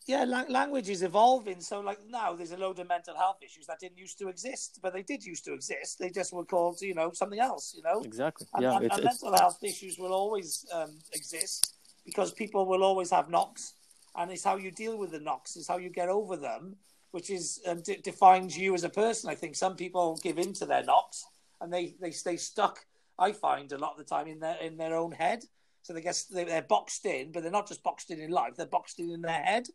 Yeah, 0.07 0.25
lang- 0.25 0.49
language 0.49 0.89
is 0.89 1.03
evolving. 1.03 1.61
So, 1.61 1.81
like 1.81 1.99
now, 2.09 2.35
there's 2.35 2.53
a 2.53 2.57
load 2.57 2.79
of 2.79 2.89
mental 2.89 3.15
health 3.15 3.39
issues 3.43 3.67
that 3.67 3.79
didn't 3.81 3.99
used 3.99 4.19
to 4.21 4.29
exist, 4.29 4.79
but 4.81 4.95
they 4.95 5.03
did 5.03 5.23
used 5.25 5.45
to 5.45 5.53
exist. 5.53 5.99
They 5.99 6.09
just 6.09 6.33
were 6.33 6.47
called, 6.47 6.81
you 6.81 6.95
know, 6.95 7.11
something 7.13 7.41
else. 7.41 7.75
You 7.77 7.83
know, 7.83 8.01
Exactly. 8.03 8.47
and, 8.55 8.63
Yeah, 8.63 8.77
and, 8.77 8.85
it's, 8.87 8.97
and 8.97 9.05
it's 9.05 9.23
mental 9.23 9.39
health 9.39 9.59
issues 9.63 9.99
will 9.99 10.15
always 10.15 10.65
um, 10.73 10.93
exist 11.13 11.75
because 12.07 12.33
people 12.33 12.65
will 12.65 12.83
always 12.85 13.11
have 13.11 13.29
knocks, 13.29 13.75
and 14.17 14.31
it's 14.31 14.45
how 14.45 14.57
you 14.57 14.71
deal 14.71 14.99
with 14.99 15.11
the 15.13 15.21
knocks, 15.21 15.57
it's 15.57 15.69
how 15.69 15.79
you 15.79 15.91
get 15.91 16.09
over 16.09 16.37
them, 16.37 16.77
which 17.13 17.31
is 17.31 17.61
um, 17.67 17.81
d- 17.83 18.01
defines 18.03 18.57
you 18.57 18.75
as 18.75 18.85
a 18.85 18.89
person. 18.91 19.31
I 19.31 19.35
think 19.35 19.55
some 19.57 19.77
people 19.77 20.19
give 20.23 20.39
in 20.39 20.53
to 20.55 20.67
their 20.67 20.83
knocks 20.85 21.25
and 21.61 21.73
they, 21.73 21.95
they 22.01 22.11
stay 22.11 22.37
stuck. 22.37 22.85
I 23.19 23.33
find 23.33 23.73
a 23.73 23.79
lot 23.79 23.93
of 23.93 23.99
the 23.99 24.05
time 24.05 24.27
in 24.29 24.39
their 24.41 24.57
in 24.57 24.77
their 24.77 24.95
own 24.95 25.11
head, 25.13 25.45
so 25.83 25.93
they 25.93 26.01
guess 26.03 26.25
they- 26.25 26.45
they're 26.45 26.63
boxed 26.63 27.05
in, 27.07 27.33
but 27.33 27.43
they're 27.43 27.51
not 27.51 27.67
just 27.69 27.83
boxed 27.83 28.11
in 28.11 28.21
in 28.21 28.31
life; 28.31 28.55
they're 28.57 28.67
boxed 28.67 29.01
in 29.01 29.11
in 29.11 29.23
their 29.23 29.43
head. 29.43 29.67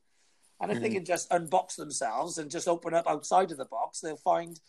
And 0.61 0.71
if 0.71 0.79
they 0.79 0.87
Mm-hmm. 0.87 0.95
can 0.95 1.05
just 1.05 1.29
unbox 1.31 1.75
themselves 1.75 2.37
and 2.37 2.49
just 2.49 2.69
open 2.69 2.93
up 2.93 3.05
outside 3.07 3.51
of 3.51 3.57
the 3.57 3.65
box, 3.65 3.99
they'll 3.99 4.15
find 4.15 4.59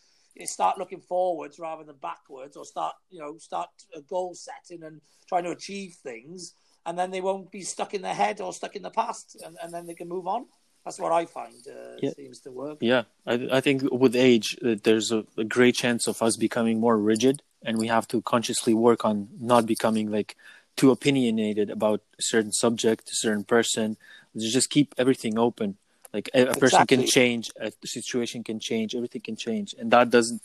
start 0.43 0.77
looking 0.77 0.99
forwards 0.99 1.57
rather 1.59 1.85
than 1.85 1.95
backwards, 2.01 2.57
or 2.57 2.65
start 2.65 2.95
you 3.09 3.19
know 3.19 3.37
start 3.37 3.69
a 3.95 4.01
goal 4.01 4.33
setting 4.35 4.83
and 4.83 4.99
trying 5.29 5.45
to 5.45 5.51
achieve 5.51 5.93
things, 6.03 6.53
and 6.85 6.97
then 6.97 7.11
they 7.11 7.21
won't 7.21 7.51
be 7.51 7.61
stuck 7.61 7.93
in 7.93 8.01
their 8.01 8.13
head 8.13 8.41
or 8.41 8.53
stuck 8.53 8.75
in 8.75 8.81
the 8.81 8.89
past, 8.89 9.37
and, 9.45 9.57
and 9.61 9.73
then 9.73 9.85
they 9.87 9.95
can 9.95 10.07
move 10.07 10.27
on. 10.27 10.45
That's 10.83 10.99
what 10.99 11.11
I 11.11 11.25
find 11.25 11.55
uh, 11.67 11.97
Yeah. 11.99 12.11
seems 12.15 12.39
to 12.41 12.51
work. 12.51 12.77
yeah. 12.79 13.03
I, 13.25 13.47
I 13.51 13.61
think 13.61 13.81
with 13.91 14.15
age, 14.15 14.55
uh, 14.63 14.75
there's 14.83 15.11
a, 15.11 15.25
a 15.35 15.43
great 15.43 15.75
chance 15.75 16.07
of 16.07 16.21
us 16.21 16.37
becoming 16.37 16.79
more 16.79 16.97
rigid, 16.97 17.41
and 17.63 17.77
we 17.79 17.87
have 17.87 18.07
to 18.09 18.21
consciously 18.21 18.73
work 18.73 19.03
on 19.03 19.29
not 19.39 19.65
becoming 19.65 20.11
like 20.11 20.35
too 20.75 20.91
opinionated 20.91 21.69
about 21.71 22.01
a 22.19 22.21
certain 22.21 22.51
subject, 22.51 23.09
a 23.09 23.15
certain 23.15 23.43
person. 23.43 23.97
Just 24.37 24.69
keep 24.69 24.93
everything 24.97 25.39
open. 25.39 25.77
Like 26.13 26.29
a, 26.33 26.47
a 26.47 26.55
person 26.55 26.85
can 26.85 27.05
change, 27.07 27.51
a 27.59 27.71
situation 27.83 28.43
can 28.43 28.59
change, 28.59 28.93
everything 28.95 29.21
can 29.21 29.35
change, 29.35 29.73
and 29.77 29.89
that 29.91 30.11
doesn't, 30.11 30.41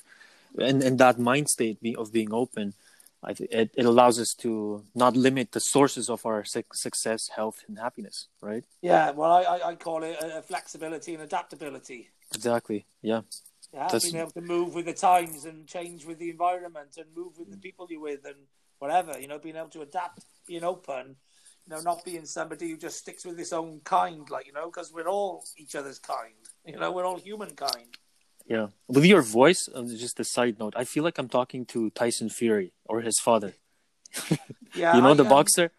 and, 0.59 0.83
and 0.83 0.99
that 0.99 1.19
mind 1.19 1.49
state 1.49 1.79
of 1.97 2.13
being 2.13 2.33
open, 2.33 2.75
th- 3.35 3.51
it, 3.51 3.71
it 3.77 3.85
allows 3.85 4.19
us 4.19 4.35
to 4.41 4.85
not 4.95 5.17
limit 5.17 5.53
the 5.53 5.61
sources 5.61 6.09
of 6.09 6.25
our 6.25 6.45
suc 6.45 6.75
success, 6.75 7.29
health, 7.35 7.63
and 7.69 7.79
happiness. 7.79 8.29
Right? 8.41 8.65
Yeah, 8.81 9.11
well, 9.11 9.31
I, 9.31 9.61
I, 9.65 9.75
call 9.75 10.03
it 10.03 10.23
uh, 10.23 10.41
flexibility 10.43 11.15
and 11.15 11.23
adaptability. 11.23 12.11
Exactly. 12.35 12.87
Yeah. 13.03 13.23
Yeah, 13.73 13.85
That's- 13.85 14.11
being 14.11 14.17
able 14.17 14.33
to 14.33 14.41
move 14.41 14.75
with 14.75 14.87
the 14.87 14.95
times 14.95 15.45
and 15.45 15.67
change 15.67 16.05
with 16.05 16.19
the 16.19 16.31
environment 16.31 16.97
and 16.97 17.07
move 17.15 17.39
with 17.39 17.51
the 17.51 17.59
people 17.59 17.87
you're 17.91 18.01
with 18.01 18.25
and 18.25 18.37
whatever. 18.79 19.19
You 19.21 19.29
know, 19.29 19.39
being 19.39 19.57
able 19.57 19.69
to 19.71 19.83
adapt, 19.83 20.25
being 20.47 20.65
open. 20.65 21.17
You 21.67 21.77
know, 21.77 21.83
not 21.83 22.05
being 22.05 22.25
somebody 22.25 22.71
who 22.71 22.79
just 22.79 22.99
sticks 22.99 23.25
with 23.25 23.39
his 23.39 23.53
own 23.53 23.81
kind, 23.85 24.29
like 24.31 24.47
you 24.47 24.53
know, 24.53 24.67
because 24.67 24.93
we're 24.93 25.07
all 25.07 25.45
each 25.59 25.77
other's 25.77 25.99
kind. 25.99 26.33
You 26.65 26.79
know, 26.79 26.91
we're 26.91 27.05
all 27.05 27.19
humankind. 27.19 27.99
Yeah. 28.51 28.67
With 28.89 29.05
your 29.05 29.23
voice, 29.23 29.69
uh, 29.73 29.85
just 29.85 30.19
a 30.19 30.25
side 30.25 30.59
note, 30.59 30.75
I 30.77 30.83
feel 30.83 31.05
like 31.05 31.19
I'm 31.19 31.29
talking 31.29 31.65
to 31.67 31.89
Tyson 31.91 32.29
Fury 32.29 32.73
or 32.85 33.01
his 33.01 33.19
father. 33.19 33.55
Yeah, 34.73 34.95
you 34.95 35.03
know 35.03 35.11
I, 35.11 35.15
the 35.15 35.25
boxer? 35.25 35.73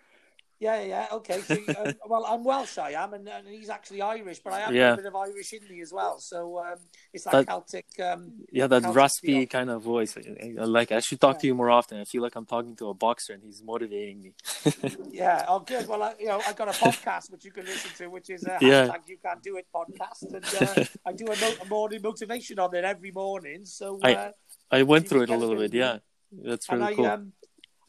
Yeah, 0.61 0.79
yeah, 0.83 1.07
okay. 1.11 1.41
So, 1.41 1.55
um, 1.55 1.93
well, 2.07 2.23
I'm 2.29 2.43
Welsh, 2.43 2.77
I 2.77 2.91
am, 2.91 3.15
and, 3.15 3.27
and 3.27 3.47
he's 3.47 3.67
actually 3.69 4.01
Irish, 4.03 4.39
but 4.45 4.53
I 4.53 4.59
have 4.59 4.75
Yeah. 4.75 4.93
a 4.93 4.95
bit 4.95 5.07
of 5.07 5.15
Irish 5.15 5.53
in 5.53 5.67
me 5.67 5.81
as 5.81 5.91
well. 5.91 6.19
So 6.19 6.59
um, 6.59 6.75
it's 7.11 7.23
that, 7.23 7.31
That- 7.31 7.47
Celtic. 7.47 7.87
Um, 7.99 8.21
Yeah, 8.51 8.67
that 8.67 8.83
Celtic 8.83 8.95
raspy 8.95 9.27
feel. 9.39 9.45
kind 9.47 9.71
of 9.71 9.81
voice. 9.81 10.15
I, 10.15 10.53
I 10.61 10.65
like. 10.65 10.91
I 10.91 10.99
should 10.99 11.19
talk 11.19 11.39
to 11.39 11.47
you 11.47 11.55
more 11.55 11.71
often. 11.71 11.99
I 11.99 12.05
feel 12.05 12.21
like 12.21 12.35
I'm 12.35 12.45
talking 12.45 12.75
to 12.75 12.89
a 12.89 12.93
boxer, 12.93 13.33
and 13.33 13.41
he's 13.43 13.63
motivating 13.63 14.21
me. 14.21 14.31
Yeah, 15.11 15.45
oh, 15.47 15.59
good. 15.61 15.87
Well, 15.87 16.03
I, 16.03 16.13
you 16.19 16.27
know, 16.27 16.39
I 16.47 16.53
got 16.53 16.67
a 16.67 16.77
podcast 16.85 17.31
which 17.31 17.43
you 17.43 17.51
can 17.51 17.65
listen 17.65 17.89
to, 17.97 18.07
which 18.15 18.29
is 18.29 18.45
a 18.45 18.59
Yeah. 18.61 18.85
hashtag 18.87 19.07
You 19.07 19.17
Can't 19.25 19.41
Do 19.41 19.57
It 19.57 19.65
podcast, 19.73 20.21
and 20.35 20.45
uh, 20.61 20.85
I 21.07 21.11
do 21.13 21.25
a, 21.25 21.35
mo- 21.41 21.57
a 21.63 21.65
morning 21.65 22.01
motivation 22.03 22.59
on 22.59 22.75
it 22.75 22.83
every 22.83 23.11
morning. 23.11 23.65
So, 23.65 23.99
I- 24.03 24.13
uh, 24.13 24.31
I 24.69 24.83
went 24.83 25.09
through 25.09 25.23
it 25.23 25.31
a 25.31 25.35
little 25.35 25.55
bit. 25.55 25.73
it. 25.73 25.77
Yeah, 25.83 25.97
that's 26.31 26.69
really 26.69 26.83
I, 26.83 26.93
cool. 26.93 27.05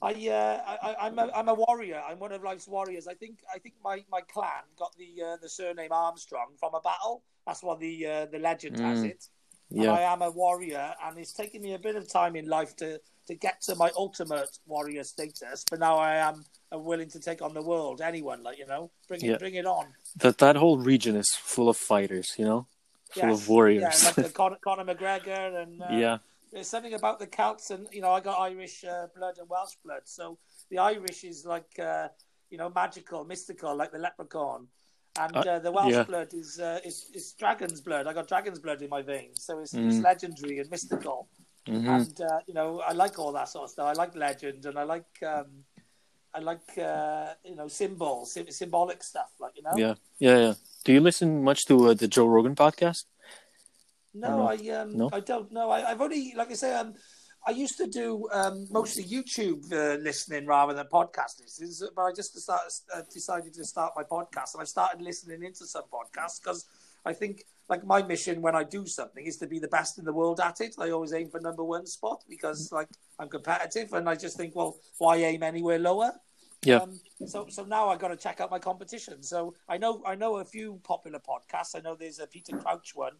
I, 0.02 0.12
uh, 0.28 0.76
I, 0.82 1.06
I'm 1.06 1.18
a, 1.18 1.30
I'm 1.34 1.48
a 1.48 1.54
warrior. 1.54 2.02
I'm 2.06 2.18
one 2.18 2.32
of 2.32 2.42
life's 2.42 2.66
warriors. 2.66 3.06
I 3.06 3.14
think, 3.14 3.38
I 3.54 3.58
think 3.58 3.76
my, 3.84 4.04
my 4.10 4.20
clan 4.22 4.64
got 4.76 4.92
the 4.96 5.22
uh, 5.22 5.36
the 5.40 5.48
surname 5.48 5.92
Armstrong 5.92 6.48
from 6.58 6.74
a 6.74 6.80
battle. 6.80 7.22
That's 7.46 7.62
what 7.62 7.78
the 7.80 8.06
uh, 8.06 8.26
the 8.26 8.38
legend 8.38 8.80
has 8.80 8.98
Mm. 9.00 9.10
it. 9.10 9.24
and 9.70 9.88
I 9.90 10.02
am 10.02 10.20
a 10.20 10.30
warrior, 10.30 10.94
and 11.04 11.16
it's 11.18 11.32
taken 11.32 11.62
me 11.62 11.72
a 11.74 11.78
bit 11.78 11.96
of 11.96 12.06
time 12.08 12.34
in 12.36 12.46
life 12.46 12.74
to 12.76 13.00
to 13.28 13.34
get 13.36 13.62
to 13.62 13.76
my 13.76 13.90
ultimate 13.96 14.58
warrior 14.66 15.04
status. 15.04 15.64
But 15.70 15.78
now 15.78 15.96
I 15.98 16.16
am 16.16 16.44
uh, 16.74 16.78
willing 16.78 17.08
to 17.10 17.20
take 17.20 17.40
on 17.40 17.54
the 17.54 17.62
world, 17.62 18.00
anyone, 18.00 18.42
like 18.42 18.58
you 18.58 18.66
know, 18.66 18.90
bring 19.08 19.20
it, 19.22 19.28
Yeah. 19.28 19.38
bring 19.38 19.54
it 19.54 19.66
on. 19.66 19.86
That 20.16 20.38
that 20.38 20.56
whole 20.56 20.78
region 20.78 21.14
is 21.16 21.30
full 21.52 21.68
of 21.68 21.76
fighters, 21.76 22.28
you 22.36 22.44
know, 22.44 22.66
full 23.14 23.28
Yes. 23.30 23.38
of 23.42 23.48
warriors. 23.48 23.82
Yeah, 24.02 24.12
like 24.24 24.34
Conor 24.66 24.84
McGregor, 24.84 25.62
and 25.62 25.80
uh, 25.80 25.86
yeah. 26.04 26.18
There's 26.52 26.68
something 26.68 26.94
about 26.94 27.18
the 27.18 27.26
Celts, 27.26 27.70
and 27.70 27.86
you 27.92 28.00
know, 28.02 28.12
I 28.12 28.20
got 28.20 28.38
Irish 28.40 28.84
uh, 28.84 29.06
blood 29.16 29.38
and 29.38 29.48
Welsh 29.48 29.76
blood, 29.84 30.02
so 30.04 30.38
the 30.70 30.78
Irish 30.78 31.24
is 31.24 31.44
like 31.46 31.78
uh, 31.78 32.08
you 32.50 32.58
know 32.58 32.70
magical, 32.70 33.24
mystical, 33.24 33.74
like 33.74 33.92
the 33.92 33.98
leprechaun, 33.98 34.68
and 35.18 35.36
Uh, 35.36 35.40
uh, 35.40 35.58
the 35.58 35.72
Welsh 35.72 35.92
yeah. 35.94 36.02
blood 36.04 36.34
is, 36.34 36.60
uh, 36.60 36.80
is 36.84 37.10
is 37.14 37.32
dragon's 37.32 37.80
blood. 37.80 38.06
I 38.06 38.12
got 38.12 38.28
dragon's 38.28 38.58
blood 38.60 38.82
in 38.82 38.90
my 38.90 39.02
veins, 39.02 39.44
so 39.44 39.58
it's, 39.60 39.74
Mm. 39.74 39.86
it's 39.88 40.00
legendary 40.02 40.58
and 40.60 40.70
mystical, 40.70 41.28
hmm 41.66 41.88
and 41.88 42.20
uh, 42.20 42.40
you 42.46 42.54
know, 42.54 42.80
I 42.80 42.92
like 42.92 43.18
all 43.18 43.32
that 43.32 43.48
sort 43.48 43.64
of 43.64 43.70
stuff. 43.70 43.86
I 43.88 43.92
like 44.02 44.14
legend, 44.14 44.66
and 44.66 44.78
I 44.78 44.82
like 44.84 45.22
um, 45.22 45.64
I 46.34 46.40
like 46.40 46.76
uh, 46.78 47.34
you 47.44 47.56
know 47.56 47.68
symbols, 47.68 48.32
sym- 48.34 48.50
symbolic 48.50 49.02
stuff, 49.02 49.30
like 49.40 49.54
you 49.56 49.62
know. 49.62 49.76
Yeah. 49.76 49.94
Yeah. 50.18 50.38
Yeah. 50.38 50.54
Do 50.84 50.92
you 50.92 51.00
listen 51.00 51.44
much 51.44 51.64
to 51.66 51.74
uh, 51.90 51.94
the 51.94 52.08
Joe 52.08 52.26
Rogan 52.26 52.54
podcast? 52.54 53.04
No, 54.14 54.46
I 54.48 54.56
um, 54.76 54.96
No? 54.96 55.10
I 55.12 55.20
don't 55.20 55.50
know. 55.52 55.70
I, 55.70 55.90
I've 55.90 56.00
only, 56.00 56.34
like 56.36 56.50
I 56.50 56.54
say, 56.54 56.74
um, 56.74 56.94
I 57.46 57.50
used 57.50 57.76
to 57.78 57.86
do 57.88 58.28
um, 58.32 58.68
mostly 58.70 59.02
YouTube 59.02 59.72
uh, 59.72 60.00
listening 60.00 60.46
rather 60.46 60.74
than 60.74 60.86
podcast 60.86 61.40
listening, 61.40 61.90
but 61.96 62.02
I 62.02 62.12
just 62.12 62.38
start, 62.38 62.60
uh, 62.94 63.02
decided 63.12 63.52
to 63.54 63.64
start 63.64 63.94
my 63.96 64.04
podcast, 64.04 64.54
and 64.54 64.62
I 64.62 64.64
started 64.64 65.02
listening 65.02 65.42
into 65.42 65.66
some 65.66 65.84
podcasts 65.92 66.40
because 66.40 66.66
I 67.04 67.12
think, 67.12 67.44
like, 67.68 67.84
my 67.84 68.00
mission 68.02 68.42
when 68.42 68.54
I 68.54 68.62
do 68.62 68.86
something 68.86 69.26
is 69.26 69.38
to 69.38 69.48
be 69.48 69.58
the 69.58 69.68
best 69.68 69.98
in 69.98 70.04
the 70.04 70.12
world 70.12 70.38
at 70.38 70.60
it. 70.60 70.76
I 70.78 70.90
always 70.90 71.12
aim 71.12 71.30
for 71.30 71.40
number 71.40 71.64
one 71.64 71.86
spot 71.86 72.22
because, 72.28 72.70
like, 72.70 72.88
I'm 73.18 73.28
competitive, 73.28 73.92
and 73.92 74.08
I 74.08 74.14
just 74.14 74.36
think, 74.36 74.54
well, 74.54 74.76
why 74.98 75.16
aim 75.16 75.42
anywhere 75.42 75.80
lower? 75.80 76.12
Yeah. 76.64 76.76
Um, 76.76 77.00
so, 77.26 77.46
so 77.48 77.64
now 77.64 77.88
I've 77.88 77.98
got 77.98 78.08
to 78.08 78.16
check 78.16 78.40
out 78.40 78.52
my 78.52 78.60
competition. 78.60 79.20
So 79.24 79.54
I 79.68 79.78
know, 79.78 80.00
I 80.06 80.14
know 80.14 80.36
a 80.36 80.44
few 80.44 80.80
popular 80.84 81.18
podcasts. 81.18 81.74
I 81.74 81.80
know 81.80 81.96
there's 81.96 82.20
a 82.20 82.26
Peter 82.28 82.56
Crouch 82.56 82.92
one 82.94 83.14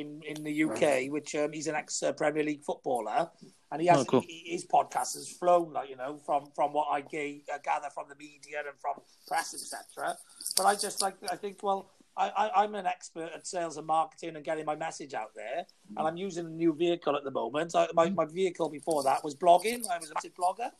in 0.00 0.22
in 0.30 0.44
the 0.44 0.54
UK, 0.64 1.10
which 1.10 1.34
um, 1.34 1.52
he's 1.52 1.66
an 1.66 1.74
ex 1.74 2.02
uh, 2.02 2.12
Premier 2.12 2.44
League 2.44 2.62
footballer, 2.62 3.30
and 3.72 3.80
he 3.82 3.88
has 3.88 4.00
Oh, 4.00 4.04
cool. 4.04 4.20
he- 4.20 4.44
his 4.54 4.64
podcast 4.66 5.14
has 5.18 5.28
flown 5.40 5.72
like 5.72 5.88
you 5.90 5.96
know 5.96 6.12
from 6.26 6.42
from 6.54 6.72
what 6.72 6.86
I 6.96 7.00
uh, 7.00 7.58
gather 7.70 7.90
from 7.96 8.06
the 8.08 8.16
media 8.16 8.58
and 8.68 8.78
from 8.84 8.94
press 9.26 9.54
etc. 9.54 10.16
But 10.56 10.66
I 10.66 10.74
just 10.76 11.02
like 11.02 11.16
I 11.30 11.36
think 11.36 11.62
well. 11.62 11.90
I, 12.18 12.28
I, 12.44 12.62
I'm 12.62 12.74
an 12.74 12.86
expert 12.86 13.30
at 13.34 13.46
sales 13.46 13.76
and 13.76 13.86
marketing 13.86 14.36
and 14.36 14.42
getting 14.44 14.64
my 14.64 14.74
message 14.74 15.12
out 15.12 15.32
there, 15.36 15.66
and 15.98 16.08
I'm 16.08 16.16
using 16.16 16.46
a 16.46 16.48
new 16.48 16.72
vehicle 16.72 17.14
at 17.14 17.24
the 17.24 17.30
moment. 17.30 17.74
I, 17.74 17.88
my, 17.92 18.08
my 18.08 18.24
vehicle 18.24 18.70
before 18.70 19.02
that 19.02 19.22
was 19.22 19.34
blogging. 19.34 19.82
I 19.92 19.98
was 19.98 20.10
a 20.10 20.14
massive 20.14 20.32
blogger, 20.34 20.70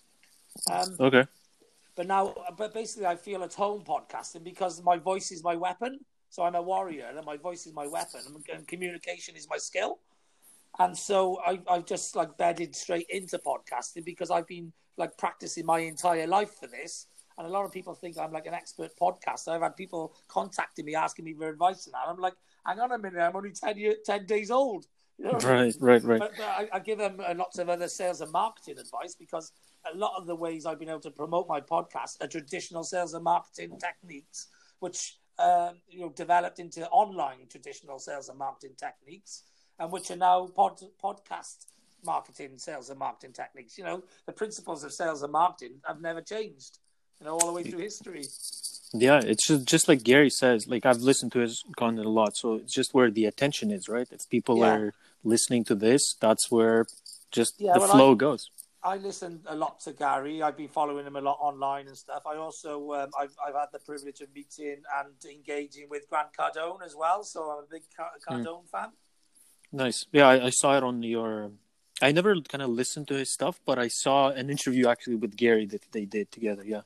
um, 0.72 0.96
Okay. 0.98 1.24
but 1.94 2.06
now, 2.06 2.34
but 2.56 2.72
basically, 2.72 3.04
I 3.04 3.16
feel 3.16 3.42
at 3.44 3.52
home 3.52 3.82
podcasting 3.84 4.44
because 4.44 4.82
my 4.82 4.96
voice 4.96 5.30
is 5.30 5.44
my 5.44 5.54
weapon. 5.56 6.00
So 6.36 6.42
I'm 6.42 6.54
a 6.54 6.60
warrior, 6.60 7.06
and 7.06 7.24
my 7.24 7.38
voice 7.38 7.66
is 7.66 7.72
my 7.72 7.86
weapon, 7.86 8.20
and 8.52 8.68
communication 8.68 9.36
is 9.36 9.48
my 9.48 9.56
skill. 9.56 10.00
And 10.78 10.94
so 10.94 11.40
I, 11.40 11.58
I've 11.66 11.86
just 11.86 12.14
like 12.14 12.36
bedded 12.36 12.76
straight 12.76 13.06
into 13.08 13.38
podcasting 13.38 14.04
because 14.04 14.30
I've 14.30 14.46
been 14.46 14.70
like 14.98 15.16
practicing 15.16 15.64
my 15.64 15.78
entire 15.78 16.26
life 16.26 16.50
for 16.60 16.66
this. 16.66 17.06
And 17.38 17.46
a 17.46 17.50
lot 17.50 17.64
of 17.64 17.72
people 17.72 17.94
think 17.94 18.18
I'm 18.18 18.32
like 18.32 18.44
an 18.44 18.52
expert 18.52 18.90
podcaster. 19.00 19.48
I've 19.48 19.62
had 19.62 19.76
people 19.76 20.14
contacting 20.28 20.84
me 20.84 20.94
asking 20.94 21.24
me 21.24 21.32
for 21.32 21.48
advice 21.48 21.86
and 21.86 21.94
that. 21.94 22.06
I'm 22.06 22.18
like, 22.18 22.34
hang 22.66 22.80
on 22.80 22.92
a 22.92 22.98
minute, 22.98 23.18
I'm 23.18 23.34
only 23.34 23.52
10, 23.52 23.78
year, 23.78 23.94
10 24.04 24.26
days 24.26 24.50
old. 24.50 24.84
You 25.16 25.32
know? 25.32 25.38
Right. 25.38 25.74
Right. 25.80 26.04
Right. 26.04 26.18
But, 26.20 26.32
but 26.36 26.44
I, 26.44 26.68
I 26.70 26.78
give 26.80 26.98
them 26.98 27.18
uh, 27.26 27.32
lots 27.34 27.58
of 27.58 27.70
other 27.70 27.88
sales 27.88 28.20
and 28.20 28.30
marketing 28.30 28.76
advice 28.78 29.14
because 29.18 29.52
a 29.90 29.96
lot 29.96 30.12
of 30.18 30.26
the 30.26 30.36
ways 30.36 30.66
I've 30.66 30.80
been 30.80 30.90
able 30.90 31.00
to 31.00 31.10
promote 31.10 31.48
my 31.48 31.62
podcast 31.62 32.22
are 32.22 32.26
traditional 32.26 32.84
sales 32.84 33.14
and 33.14 33.24
marketing 33.24 33.78
techniques, 33.80 34.48
which 34.80 35.16
um, 35.38 35.76
you 35.88 36.00
know 36.00 36.10
developed 36.10 36.58
into 36.58 36.86
online 36.88 37.38
traditional 37.50 37.98
sales 37.98 38.28
and 38.28 38.38
marketing 38.38 38.72
techniques, 38.76 39.42
and 39.78 39.90
which 39.92 40.10
are 40.10 40.16
now 40.16 40.46
pod, 40.46 40.80
podcast 41.02 41.66
marketing, 42.04 42.52
sales 42.58 42.88
and 42.90 42.98
marketing 42.98 43.32
techniques. 43.32 43.76
You 43.78 43.84
know, 43.84 44.02
the 44.26 44.32
principles 44.32 44.84
of 44.84 44.92
sales 44.92 45.22
and 45.22 45.32
marketing 45.32 45.80
have 45.86 46.00
never 46.00 46.20
changed. 46.20 46.78
You 47.20 47.26
know, 47.26 47.32
all 47.32 47.46
the 47.46 47.52
way 47.52 47.62
through 47.62 47.80
history. 47.80 48.24
Yeah, 48.92 49.20
it's 49.24 49.46
just, 49.46 49.64
just 49.66 49.88
like 49.88 50.02
Gary 50.04 50.30
says. 50.30 50.68
Like 50.68 50.84
I've 50.86 50.98
listened 50.98 51.32
to 51.32 51.40
his 51.40 51.62
content 51.76 52.06
a 52.06 52.10
lot, 52.10 52.36
so 52.36 52.54
it's 52.54 52.72
just 52.74 52.92
where 52.94 53.10
the 53.10 53.24
attention 53.24 53.70
is, 53.70 53.88
right? 53.88 54.06
If 54.12 54.28
people 54.28 54.58
Yeah. 54.58 54.74
are 54.76 54.94
listening 55.24 55.64
to 55.64 55.74
this, 55.74 56.14
that's 56.20 56.50
where 56.50 56.86
just 57.32 57.54
Yeah, 57.58 57.72
the 57.74 57.80
well, 57.80 57.88
flow 57.88 58.12
I- 58.12 58.16
goes. 58.16 58.50
I 58.86 58.98
listen 58.98 59.40
a 59.46 59.56
lot 59.56 59.80
to 59.80 59.92
Gary. 59.92 60.42
I've 60.42 60.56
been 60.56 60.68
following 60.68 61.04
him 61.06 61.16
a 61.16 61.20
lot 61.20 61.38
online 61.40 61.88
and 61.88 61.96
stuff. 61.98 62.22
I 62.24 62.36
also 62.36 62.92
um, 62.92 63.10
I've 63.20 63.34
I've 63.44 63.54
had 63.54 63.70
the 63.72 63.80
privilege 63.80 64.20
of 64.20 64.28
meeting 64.32 64.76
and 64.98 65.08
engaging 65.28 65.88
with 65.90 66.08
Grant 66.08 66.28
Cardone 66.38 66.82
as 66.84 66.94
well. 66.94 67.24
So 67.24 67.50
I'm 67.50 67.64
a 67.64 67.66
big 67.68 67.82
Car- 67.96 68.12
Cardone 68.26 68.68
fan. 68.70 68.90
Nice. 69.72 70.06
Yeah, 70.12 70.28
I, 70.28 70.46
I 70.46 70.50
saw 70.50 70.76
it 70.76 70.84
on 70.84 71.02
your. 71.02 71.50
I 72.00 72.12
never 72.12 72.40
kind 72.42 72.62
of 72.62 72.70
listened 72.70 73.08
to 73.08 73.14
his 73.14 73.32
stuff, 73.32 73.58
but 73.66 73.76
I 73.78 73.88
saw 73.88 74.28
an 74.28 74.50
interview 74.50 74.86
actually 74.86 75.16
with 75.16 75.36
Gary 75.36 75.66
that 75.66 75.82
they 75.90 76.04
did 76.04 76.30
together. 76.30 76.62
Yeah. 76.64 76.82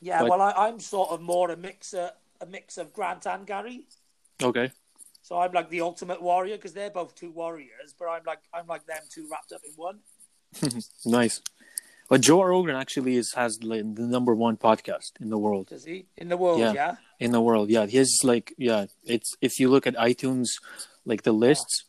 Yeah, 0.00 0.20
But- 0.20 0.30
well, 0.30 0.42
I, 0.42 0.52
I'm 0.66 0.80
sort 0.80 1.10
of 1.10 1.22
more 1.22 1.50
a 1.50 1.56
mixer, 1.56 2.10
a 2.42 2.46
mix 2.46 2.76
of 2.76 2.92
Grant 2.92 3.26
and 3.26 3.46
Gary. 3.46 3.86
Okay. 4.42 4.70
So 5.22 5.38
I'm 5.38 5.52
like 5.52 5.70
the 5.70 5.80
ultimate 5.80 6.20
warrior 6.20 6.56
because 6.56 6.74
they're 6.74 6.90
both 6.90 7.14
two 7.14 7.30
warriors, 7.30 7.94
but 7.98 8.06
I'm 8.08 8.24
like 8.26 8.40
I'm 8.52 8.66
like 8.66 8.84
them 8.86 9.02
two 9.08 9.28
wrapped 9.30 9.52
up 9.52 9.62
in 9.64 9.72
one. 9.76 10.00
Nice. 11.06 11.40
But 12.08 12.20
Joe 12.20 12.42
Rogan 12.42 12.76
actually 12.76 13.16
is 13.16 13.32
has 13.34 13.62
like, 13.62 13.94
the 13.94 14.02
number 14.02 14.34
one 14.34 14.56
podcast 14.56 15.12
in 15.20 15.30
the 15.30 15.38
world. 15.38 15.68
Does 15.68 15.84
he 15.84 16.06
in 16.16 16.28
the 16.28 16.36
world? 16.36 16.60
Yeah. 16.60 16.72
Yeah, 16.74 16.94
In 17.20 17.32
the 17.32 17.40
world, 17.40 17.70
yeah. 17.70 17.86
His 17.86 18.20
like 18.22 18.52
yeah. 18.58 18.86
It's 19.04 19.30
if 19.40 19.58
you 19.58 19.70
look 19.70 19.86
at 19.86 19.94
iTunes, 19.96 20.48
like 21.06 21.22
the 21.22 21.32
lists, 21.32 21.84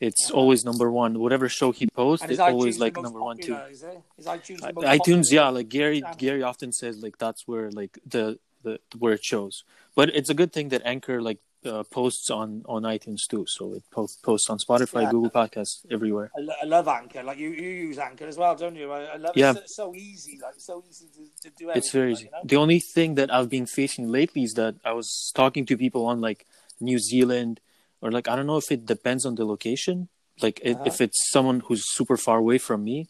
it's 0.00 0.30
always 0.30 0.64
number 0.64 0.90
one. 0.90 1.20
Whatever 1.20 1.48
show 1.48 1.70
he 1.70 1.86
posts, 1.86 2.26
it's 2.28 2.40
always 2.40 2.80
like 2.80 2.96
number 3.00 3.20
one 3.22 3.36
too. 3.38 3.54
popular, 3.54 3.70
Is, 3.70 3.82
it? 3.84 4.02
is 4.18 4.26
iTunes 4.26 4.60
iTunes, 4.60 5.28
popular? 5.30 5.34
yeah, 5.38 5.48
like 5.50 5.68
Gary, 5.68 5.98
Yeah. 5.98 6.14
Gary 6.18 6.42
often 6.42 6.72
says 6.72 7.00
like 7.00 7.18
that's 7.18 7.46
where 7.46 7.70
like 7.70 7.98
the 8.04 8.38
the 8.64 8.80
where 8.98 9.12
it 9.12 9.24
shows. 9.24 9.62
But 9.94 10.08
it's 10.16 10.30
a 10.30 10.34
good 10.34 10.52
thing 10.52 10.70
that 10.70 10.82
Anchor 10.84 11.22
like 11.22 11.38
uh, 11.66 11.82
posts 11.84 12.30
on 12.30 12.62
on 12.66 12.82
iTunes 12.82 13.26
too. 13.28 13.44
So 13.48 13.74
it 13.74 13.82
po- 13.90 14.08
posts 14.22 14.48
on 14.50 14.58
Spotify, 14.58 15.02
Yeah. 15.02 15.10
Google 15.10 15.30
Podcasts, 15.30 15.84
everywhere. 15.90 16.30
I, 16.36 16.40
lo- 16.40 16.54
I 16.62 16.66
love 16.66 16.88
Anchor. 16.88 17.22
Like 17.22 17.38
you, 17.38 17.50
you 17.50 17.68
use 17.88 17.98
Anchor 17.98 18.26
as 18.26 18.36
well, 18.38 18.54
don't 18.56 18.76
you? 18.76 18.90
I, 18.92 19.00
I 19.04 19.16
love 19.16 19.36
Yeah. 19.36 19.50
it. 19.52 19.58
It's 19.58 19.76
so, 19.76 19.92
so 19.92 19.94
easy. 19.94 20.38
Like 20.42 20.54
so 20.58 20.82
easy 20.88 21.06
to, 21.16 21.48
to 21.50 21.56
do. 21.56 21.70
It's 21.70 21.90
very 21.92 22.10
like, 22.12 22.18
easy. 22.20 22.24
you 22.26 22.30
know? 22.32 22.38
The 22.44 22.56
only 22.56 22.80
thing 22.80 23.14
that 23.16 23.32
I've 23.32 23.50
been 23.50 23.66
facing 23.66 24.08
lately 24.10 24.42
is 24.44 24.54
that 24.54 24.74
I 24.84 24.92
was 24.92 25.30
talking 25.34 25.66
to 25.66 25.76
people 25.76 26.06
on 26.06 26.20
like 26.20 26.46
New 26.80 26.98
Zealand 26.98 27.60
or 28.00 28.10
like 28.10 28.26
I 28.28 28.36
don't 28.36 28.46
know 28.46 28.56
if 28.56 28.72
it 28.72 28.86
depends 28.86 29.26
on 29.26 29.34
the 29.34 29.44
location. 29.44 30.08
Like 30.40 30.60
Uh-huh. 30.64 30.84
if 30.86 31.00
it's 31.02 31.30
someone 31.30 31.60
who's 31.60 31.84
super 31.98 32.16
far 32.16 32.38
away 32.38 32.56
from 32.58 32.82
me, 32.84 33.08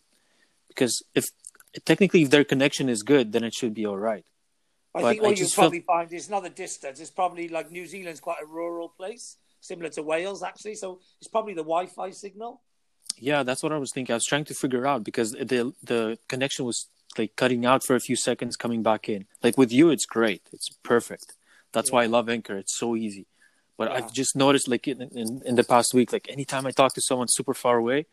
because 0.69 1.03
if 1.15 1.27
technically 1.85 2.23
if 2.23 2.31
their 2.31 2.43
connection 2.45 2.89
is 2.89 3.03
good, 3.05 3.31
then 3.33 3.45
it 3.45 3.55
should 3.55 3.75
be 3.75 3.87
all 3.87 3.97
right. 3.99 4.25
I 4.95 5.03
But 5.03 5.09
think 5.11 5.23
I 5.23 5.27
what 5.27 5.31
you 5.31 5.45
just 5.45 5.55
felt- 5.55 5.65
probably 5.67 5.81
find 5.81 6.13
is 6.13 6.29
another 6.29 6.49
distance. 6.49 6.99
It's 7.01 7.11
probably 7.11 7.49
like 7.49 7.71
New 7.71 7.87
Zealand's 7.87 8.21
quite 8.21 8.43
a 8.43 8.47
rural 8.47 8.89
place, 8.89 9.37
similar 9.61 9.89
to 9.91 10.03
Wales 10.03 10.43
actually. 10.43 10.75
So 10.75 11.01
it's 11.21 11.29
probably 11.29 11.55
the 11.55 11.63
Wi-Fi 11.63 12.11
signal. 12.11 12.61
Yeah, 13.19 13.43
that's 13.43 13.63
what 13.63 13.73
I 13.73 13.79
was 13.79 13.93
thinking. 13.93 14.13
I 14.13 14.17
was 14.17 14.25
trying 14.27 14.45
to 14.47 14.55
figure 14.55 14.87
out 14.87 15.05
because 15.05 15.33
the 15.33 15.73
the 15.83 16.19
connection 16.29 16.65
was 16.65 16.87
like 17.19 17.37
cutting 17.37 17.65
out 17.67 17.85
for 17.85 17.95
a 17.97 18.01
few 18.01 18.17
seconds, 18.17 18.57
coming 18.57 18.83
back 18.83 19.09
in. 19.09 19.27
Like 19.43 19.57
with 19.59 19.73
you, 19.73 19.91
it's 19.91 20.07
great. 20.07 20.43
It's 20.53 20.71
perfect. 20.83 21.35
That's 21.73 21.93
why 21.93 22.03
I 22.05 22.07
love 22.07 22.29
Anchor. 22.29 22.57
It's 22.57 22.77
so 22.77 22.97
easy. 22.97 23.27
But 23.77 23.89
Yeah. 23.89 23.97
I've 23.97 24.13
just 24.13 24.35
noticed, 24.37 24.67
like 24.69 24.89
in, 24.89 25.03
in 25.03 25.43
in 25.45 25.55
the 25.55 25.65
past 25.65 25.95
week, 25.95 26.13
like 26.13 26.29
anytime 26.31 26.67
I 26.67 26.71
talk 26.73 26.95
to 26.95 27.01
someone 27.01 27.29
super 27.29 27.55
far 27.55 27.77
away, 27.79 28.07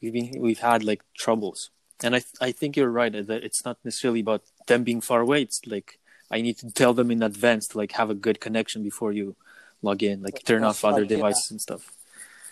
we've 0.00 0.12
been 0.12 0.30
we've 0.40 0.60
had 0.60 0.82
like 0.84 1.02
troubles. 1.24 1.70
And 2.02 2.14
I 2.16 2.22
I 2.40 2.50
think 2.52 2.76
you're 2.76 2.90
right 2.90 3.12
that 3.12 3.42
it's 3.44 3.64
not 3.64 3.76
necessarily 3.84 4.20
about 4.20 4.42
them 4.68 4.84
being 4.84 5.00
far 5.00 5.20
away. 5.20 5.42
It's 5.42 5.60
like 5.66 5.98
I 6.34 6.40
need 6.40 6.58
to 6.58 6.70
tell 6.72 6.92
them 6.94 7.12
in 7.12 7.22
advance 7.22 7.68
to 7.68 7.78
like 7.78 7.92
have 7.92 8.10
a 8.10 8.14
good 8.14 8.40
connection 8.40 8.82
before 8.82 9.12
you 9.12 9.36
log 9.82 10.02
in, 10.02 10.20
like 10.20 10.42
turn 10.44 10.62
That's 10.62 10.82
off 10.82 10.92
other 10.92 11.02
right, 11.02 11.10
yeah. 11.10 11.16
devices 11.16 11.50
and 11.52 11.60
stuff. 11.60 11.92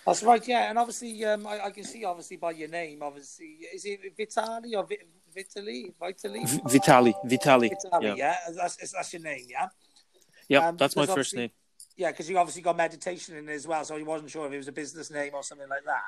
That's 0.06 0.22
right, 0.22 0.46
yeah. 0.46 0.70
And 0.70 0.78
obviously, 0.78 1.24
um, 1.24 1.46
I, 1.48 1.66
I 1.66 1.70
can 1.70 1.82
see 1.82 2.04
obviously 2.04 2.36
by 2.36 2.52
your 2.52 2.68
name, 2.68 3.02
obviously, 3.02 3.58
is 3.74 3.84
it 3.84 4.00
Vitali 4.16 4.76
or 4.76 4.84
Vit- 4.86 5.08
Vitali? 5.34 5.92
Vitali? 6.00 6.44
V- 6.44 6.60
Vitali, 6.68 7.14
Vitali. 7.24 7.68
Vitali, 7.70 8.06
Yeah, 8.06 8.14
yeah. 8.14 8.36
That's, 8.56 8.92
that's 8.92 9.12
your 9.12 9.22
name, 9.22 9.46
yeah. 9.50 9.68
yeah, 10.48 10.68
Um, 10.68 10.76
that's 10.76 10.94
my 10.94 11.06
first 11.06 11.34
name. 11.34 11.50
Yeah, 11.96 12.12
because 12.12 12.30
you 12.30 12.38
obviously 12.38 12.62
got 12.62 12.76
meditation 12.76 13.36
in 13.36 13.48
it 13.48 13.52
as 13.52 13.66
well, 13.66 13.84
so 13.84 13.96
he 13.96 14.04
wasn't 14.04 14.30
sure 14.30 14.46
if 14.46 14.52
it 14.52 14.58
was 14.58 14.68
a 14.68 14.72
business 14.72 15.10
name 15.10 15.32
or 15.34 15.42
something 15.42 15.68
like 15.68 15.84
that. 15.84 16.02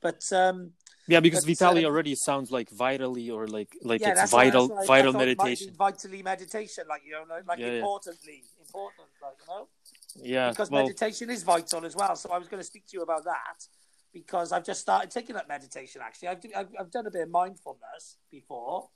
But 0.00 0.30
um, 0.32 0.72
Yeah, 1.06 1.20
because 1.20 1.44
But, 1.44 1.48
Vitali 1.48 1.84
uh, 1.84 1.88
already 1.88 2.14
sounds 2.14 2.50
like 2.50 2.70
vitally 2.70 3.30
or 3.30 3.46
like 3.46 3.76
like 3.82 4.00
yeah, 4.00 4.22
it's 4.22 4.30
vital 4.30 4.68
that's 4.68 4.86
vital 4.86 5.12
thought 5.12 5.22
it 5.22 5.38
might 5.38 5.44
be 5.44 5.50
meditation. 5.50 5.74
Vitally 5.74 6.22
meditation, 6.22 6.84
like 6.88 7.02
you 7.04 7.12
know, 7.12 7.24
like, 7.46 7.58
Yeah, 7.58 7.66
yeah. 7.66 7.72
importantly, 7.72 8.44
important, 8.60 9.08
like 9.22 9.36
you 9.40 9.54
know. 9.54 9.68
Yeah, 10.16 10.50
because 10.50 10.70
well, 10.70 10.82
meditation 10.82 11.30
is 11.30 11.42
vital 11.42 11.84
as 11.84 11.96
well. 11.96 12.14
So 12.16 12.30
I 12.30 12.38
was 12.38 12.48
going 12.48 12.60
to 12.60 12.66
speak 12.66 12.86
to 12.88 12.96
you 12.96 13.02
about 13.02 13.24
that 13.24 13.66
because 14.12 14.52
I've 14.52 14.64
just 14.64 14.80
started 14.80 15.10
taking 15.10 15.36
up 15.36 15.48
meditation. 15.48 16.02
Actually, 16.04 16.28
I've 16.28 16.40
I've, 16.56 16.68
I've 16.80 16.90
done 16.90 17.06
a 17.06 17.10
bit 17.10 17.22
of 17.22 17.30
mindfulness 17.30 18.16
before, 18.30 18.88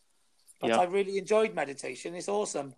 but 0.61 0.71
Yeah. 0.71 0.81
I 0.81 0.85
really 0.85 1.19
enjoyed 1.19 1.55
meditation. 1.55 2.15
It's 2.15 2.29
awesome. 2.29 2.75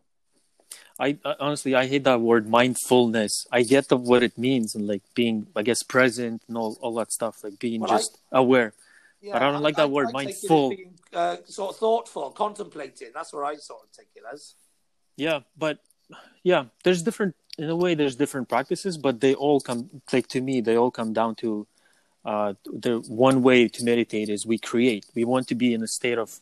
I, 0.99 1.19
I 1.25 1.35
honestly 1.40 1.75
I 1.75 1.87
hate 1.87 2.04
that 2.04 2.21
word 2.21 2.49
mindfulness. 2.49 3.47
I 3.50 3.62
get 3.62 3.88
the, 3.88 3.97
what 3.97 4.23
it 4.23 4.37
means 4.38 4.75
and 4.75 4.87
like 4.87 5.02
being 5.14 5.47
I 5.57 5.62
guess 5.62 5.83
present 5.83 6.43
and 6.49 6.57
all, 6.57 6.78
all 6.81 6.95
that 6.97 7.12
stuff, 7.12 7.43
like 7.45 7.59
being 7.59 7.81
Well, 7.81 7.90
I- 7.90 7.97
just 7.97 8.19
aware. 8.33 8.75
Yeah, 9.21 9.33
But 9.35 9.43
I 9.43 9.50
don't 9.52 9.62
like 9.62 9.76
that 9.76 9.90
word, 9.90 10.09
take 10.09 10.26
it 10.26 10.28
as 10.28 10.43
mindful. 10.43 10.69
being, 10.71 10.95
uh, 11.14 11.37
sort 11.47 11.71
of 11.71 11.76
thoughtful, 11.78 12.31
contemplating. 12.33 13.09
That's 13.14 13.33
what 13.33 13.45
I 13.45 13.57
sort 13.57 13.85
of 13.85 13.93
take 13.93 14.09
it 14.14 14.23
as. 14.31 14.54
Yeah, 15.16 15.40
but 15.57 15.78
yeah, 16.43 16.64
there's 16.83 17.02
different 17.02 17.35
in 17.57 17.71
a 17.71 17.76
way. 17.76 17.95
There's 17.95 18.16
different 18.16 18.49
practices, 18.50 18.99
but 18.99 19.21
they 19.21 19.35
all 19.35 19.61
come 19.61 20.02
like 20.12 20.26
to 20.28 20.40
me. 20.43 20.61
They 20.61 20.76
all 20.76 20.90
come 20.90 21.12
down 21.14 21.37
to 21.37 21.66
uh, 22.25 22.54
the 22.64 22.99
one 23.09 23.43
way 23.43 23.69
to 23.69 23.85
meditate 23.85 24.28
is 24.28 24.45
we 24.47 24.59
create. 24.59 25.07
We 25.14 25.25
want 25.25 25.49
to 25.49 25.54
be 25.54 25.73
in 25.73 25.83
a 25.83 25.87
state 25.87 26.19
of 26.19 26.40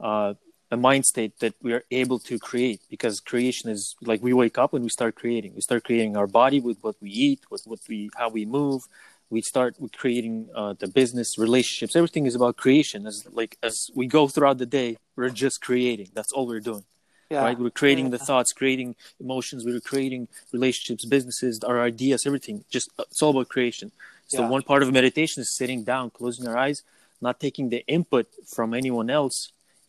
uh, 0.00 0.34
a 0.70 0.76
mind 0.76 1.04
state 1.06 1.38
that 1.40 1.54
we 1.62 1.72
are 1.72 1.84
able 1.90 2.18
to 2.18 2.38
create 2.38 2.80
because 2.90 3.20
creation 3.20 3.70
is 3.70 3.96
like 4.02 4.22
we 4.22 4.32
wake 4.32 4.58
up 4.58 4.74
and 4.74 4.82
we 4.84 4.90
start 4.90 5.14
creating. 5.14 5.54
We 5.54 5.62
start 5.62 5.84
creating 5.84 6.16
our 6.16 6.26
body 6.26 6.60
with 6.60 6.78
what 6.82 6.96
we 7.00 7.10
eat, 7.10 7.40
with 7.50 7.62
what 7.66 7.80
we 7.88 8.10
how 8.16 8.28
we 8.28 8.44
move. 8.44 8.82
We 9.30 9.40
start 9.42 9.74
with 9.78 9.92
creating 9.92 10.48
uh, 10.54 10.74
the 10.78 10.88
business 10.88 11.38
relationships. 11.38 11.94
Everything 11.96 12.26
is 12.26 12.34
about 12.34 12.56
creation. 12.56 13.06
As 13.06 13.26
like 13.32 13.56
as 13.62 13.90
we 13.94 14.06
go 14.06 14.28
throughout 14.28 14.58
the 14.58 14.66
day, 14.66 14.96
we're 15.16 15.30
just 15.30 15.60
creating. 15.60 16.08
That's 16.14 16.32
all 16.32 16.46
we're 16.46 16.60
doing 16.70 16.84
Yeah. 17.30 17.44
right? 17.44 17.58
We're 17.58 17.78
creating 17.82 18.06
Yeah. 18.06 18.16
the 18.16 18.22
thoughts, 18.28 18.50
creating 18.52 18.90
emotions, 19.20 19.64
we're 19.66 19.80
creating 19.92 20.28
relationships, 20.52 21.04
businesses, 21.16 21.60
our 21.70 21.80
ideas, 21.92 22.20
everything. 22.26 22.64
Just 22.76 22.88
uh, 22.98 23.04
it's 23.10 23.22
all 23.22 23.30
about 23.36 23.48
creation. 23.48 23.88
So 24.34 24.40
Yeah. 24.42 24.48
one 24.56 24.62
part 24.70 24.82
of 24.82 24.92
meditation 24.92 25.38
is 25.44 25.50
sitting 25.60 25.80
down, 25.92 26.04
closing 26.10 26.46
our 26.48 26.56
eyes, 26.66 26.78
not 27.26 27.34
taking 27.46 27.66
the 27.74 27.82
input 27.96 28.26
from 28.54 28.68
anyone 28.74 29.08
else, 29.20 29.36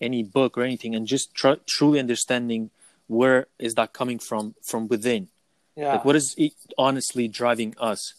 any 0.02 0.24
book 0.24 0.58
or 0.58 0.64
anything, 0.64 0.96
and 0.96 1.08
just 1.08 1.34
tr- 1.34 1.62
truly 1.68 2.00
understanding 2.00 2.70
where 3.08 3.48
is 3.58 3.74
that 3.76 3.94
coming 3.94 4.20
from 4.20 4.56
from 4.64 4.88
within. 4.88 5.28
Yeah. 5.76 5.94
Like 5.94 6.06
what 6.06 6.16
is 6.16 6.36
it 6.38 6.54
honestly 6.78 7.28
driving 7.28 7.76
us? 7.80 8.14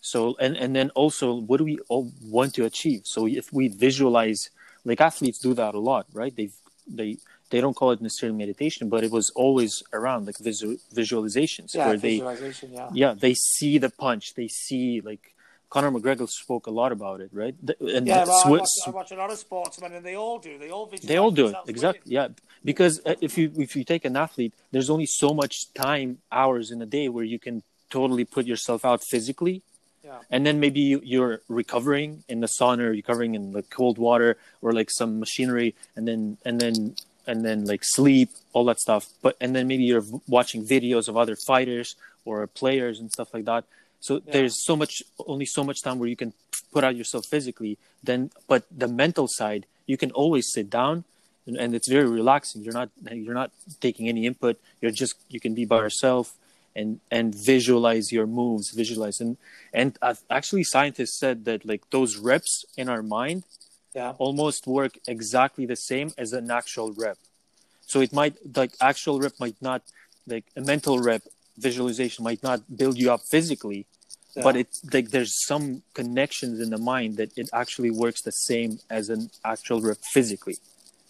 So 0.00 0.36
and 0.38 0.56
and 0.56 0.74
then 0.74 0.90
also 0.90 1.34
what 1.34 1.58
do 1.58 1.64
we 1.64 1.78
all 1.88 2.12
want 2.22 2.54
to 2.54 2.64
achieve? 2.64 3.02
So 3.04 3.26
if 3.26 3.52
we 3.52 3.68
visualize, 3.68 4.50
like 4.84 5.00
athletes 5.00 5.38
do 5.38 5.52
that 5.54 5.74
a 5.74 5.80
lot, 5.80 6.06
right? 6.12 6.34
They 6.34 6.50
they 6.86 7.18
they 7.50 7.60
don't 7.60 7.74
call 7.74 7.92
it 7.92 8.00
necessarily 8.00 8.36
meditation, 8.36 8.88
but 8.88 9.04
it 9.04 9.10
was 9.10 9.30
always 9.30 9.82
around 9.92 10.26
like 10.26 10.38
visual, 10.38 10.76
visualizations 10.94 11.74
yeah. 11.74 11.86
where 11.86 11.96
they 11.96 12.16
Visualization. 12.16 12.72
Yeah. 12.72 12.88
yeah 12.92 13.14
they 13.14 13.34
see 13.34 13.78
the 13.78 13.90
punch, 13.90 14.34
they 14.34 14.48
see 14.48 15.00
like 15.00 15.34
Conor 15.68 15.90
McGregor 15.90 16.28
spoke 16.28 16.66
a 16.66 16.70
lot 16.70 16.92
about 16.92 17.20
it, 17.20 17.30
right? 17.32 17.54
And 17.80 18.06
Yeah, 18.06 18.24
well, 18.24 18.42
I, 18.44 18.50
watch, 18.50 18.68
I 18.86 18.90
watch 18.90 19.10
a 19.12 19.16
lot 19.16 19.30
of 19.30 19.38
sportsmen, 19.38 19.92
and 19.92 20.04
they 20.06 20.14
all 20.16 20.38
do. 20.38 20.58
They 20.58 20.70
all 20.70 20.86
they 21.02 21.16
all 21.16 21.30
do 21.30 21.48
it 21.48 21.56
exactly 21.66 22.12
yeah 22.12 22.28
because 22.64 23.00
uh, 23.04 23.14
if 23.20 23.36
you 23.38 23.52
if 23.58 23.76
you 23.76 23.84
take 23.84 24.04
an 24.04 24.16
athlete 24.16 24.52
there's 24.72 24.90
only 24.90 25.06
so 25.06 25.28
much 25.34 25.72
time 25.74 26.18
hours 26.32 26.70
in 26.70 26.80
a 26.82 26.86
day 26.86 27.08
where 27.08 27.24
you 27.24 27.38
can 27.38 27.62
totally 27.90 28.24
put 28.24 28.44
yourself 28.46 28.84
out 28.84 29.00
physically 29.12 29.62
Yeah. 30.04 30.18
and 30.30 30.40
then 30.46 30.56
maybe 30.64 30.80
you- 30.80 31.02
you're 31.12 31.36
recovering 31.48 32.24
in 32.32 32.38
the 32.44 32.50
sauna 32.56 32.82
or 32.88 32.90
recovering 33.02 33.34
in 33.38 33.44
the 33.52 33.62
cold 33.78 33.96
water 33.98 34.30
or 34.62 34.72
like 34.72 34.90
some 35.00 35.12
machinery 35.24 35.74
and 35.96 36.06
then 36.08 36.20
and 36.46 36.56
then 36.62 36.76
and 37.28 37.44
then 37.46 37.58
like 37.72 37.82
sleep 37.96 38.30
all 38.52 38.64
that 38.70 38.78
stuff 38.86 39.02
but 39.24 39.32
and 39.42 39.50
then 39.54 39.64
maybe 39.70 39.84
you're 39.90 40.06
watching 40.38 40.60
videos 40.74 41.06
of 41.10 41.14
other 41.22 41.36
fighters 41.50 41.88
or 42.24 42.46
players 42.62 42.98
and 43.00 43.08
stuff 43.16 43.28
like 43.36 43.44
that 43.52 43.62
so 44.06 44.12
there's 44.34 44.56
so 44.68 44.74
much 44.82 44.94
only 45.32 45.46
so 45.58 45.62
much 45.68 45.78
time 45.86 45.96
where 46.00 46.10
you 46.14 46.20
can 46.22 46.32
put 46.74 46.82
out 46.86 46.94
yourself 47.00 47.24
physically 47.34 47.72
then 48.08 48.20
but 48.52 48.62
the 48.82 48.88
mental 49.02 49.26
side 49.38 49.62
you 49.92 49.96
can 50.02 50.10
always 50.22 50.46
sit 50.56 50.68
down 50.80 50.96
and, 51.46 51.56
and 51.62 51.74
it's 51.76 51.88
very 51.88 52.08
relaxing. 52.20 52.62
You're 52.64 52.78
not 52.82 52.90
you're 53.24 53.40
not 53.42 53.50
taking 53.86 54.08
any 54.08 54.22
input. 54.30 54.54
You're 54.80 54.96
just 55.04 55.14
you 55.34 55.40
can 55.44 55.54
be 55.60 55.64
by 55.72 55.78
yourself 55.86 56.26
and 56.78 56.88
and 57.16 57.26
visualize 57.34 58.06
your 58.16 58.26
moves 58.26 58.66
visualize. 58.82 59.20
And 59.24 59.32
and 59.80 59.90
uh, 60.02 60.14
actually 60.38 60.64
scientists 60.64 61.16
said 61.22 61.36
that 61.48 61.64
like 61.64 61.82
those 61.96 62.12
reps 62.30 62.52
in 62.76 62.86
our 62.94 63.02
mind 63.18 63.40
Yeah. 64.00 64.12
almost 64.26 64.60
work 64.78 64.94
exactly 65.14 65.64
the 65.74 65.80
same 65.90 66.08
as 66.22 66.28
an 66.40 66.46
actual 66.60 66.88
rep. 67.04 67.18
So 67.90 67.96
it 68.06 68.12
might 68.20 68.34
like 68.60 68.72
actual 68.90 69.16
rep 69.24 69.34
might 69.44 69.58
not 69.70 69.80
like 70.32 70.46
a 70.60 70.62
mental 70.72 70.96
rep 71.10 71.22
visualization 71.68 72.20
might 72.28 72.42
not 72.48 72.60
build 72.80 72.96
you 73.02 73.08
up 73.14 73.22
physically 73.34 73.80
Yeah. 74.36 74.42
but 74.42 74.54
it's 74.56 74.78
like 74.94 75.10
there's 75.10 75.34
some 75.50 75.82
connections 75.94 76.60
in 76.60 76.68
the 76.70 76.78
mind 76.78 77.16
that 77.16 77.30
it 77.36 77.48
actually 77.52 77.90
works 77.90 78.20
the 78.22 78.32
same 78.50 78.78
as 78.90 79.08
an 79.08 79.30
actual 79.44 79.80
rep 79.80 79.98
physically 80.14 80.58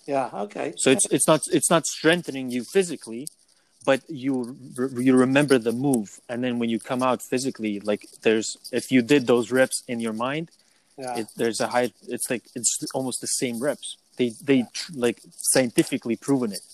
Yeah. 0.07 0.31
Okay. 0.45 0.69
so 0.77 0.91
it's 0.95 1.07
it's 1.17 1.27
not 1.27 1.41
it's 1.57 1.71
not 1.75 1.85
strengthening 1.87 2.47
you 2.51 2.63
physically 2.77 3.27
but 3.85 4.01
you 4.09 4.35
you 5.09 5.15
remember 5.27 5.57
the 5.59 5.73
move 5.73 6.09
and 6.31 6.39
then 6.45 6.59
when 6.61 6.69
you 6.75 6.79
come 6.91 7.03
out 7.09 7.21
physically 7.33 7.75
like 7.91 8.03
there's 8.23 8.49
if 8.73 8.85
you 8.95 9.01
did 9.03 9.27
those 9.27 9.47
reps 9.59 9.83
in 9.93 9.99
your 10.07 10.13
mind 10.29 10.47
yeah. 10.99 11.21
it, 11.21 11.27
there's 11.37 11.61
a 11.61 11.69
high 11.75 11.91
it's 12.15 12.29
like 12.33 12.45
it's 12.55 12.73
almost 12.95 13.21
the 13.21 13.33
same 13.43 13.57
reps 13.69 13.89
they 14.19 14.29
they 14.49 14.59
tr- 14.73 14.93
like 14.95 15.19
scientifically 15.55 16.17
proven 16.17 16.51
it 16.53 16.65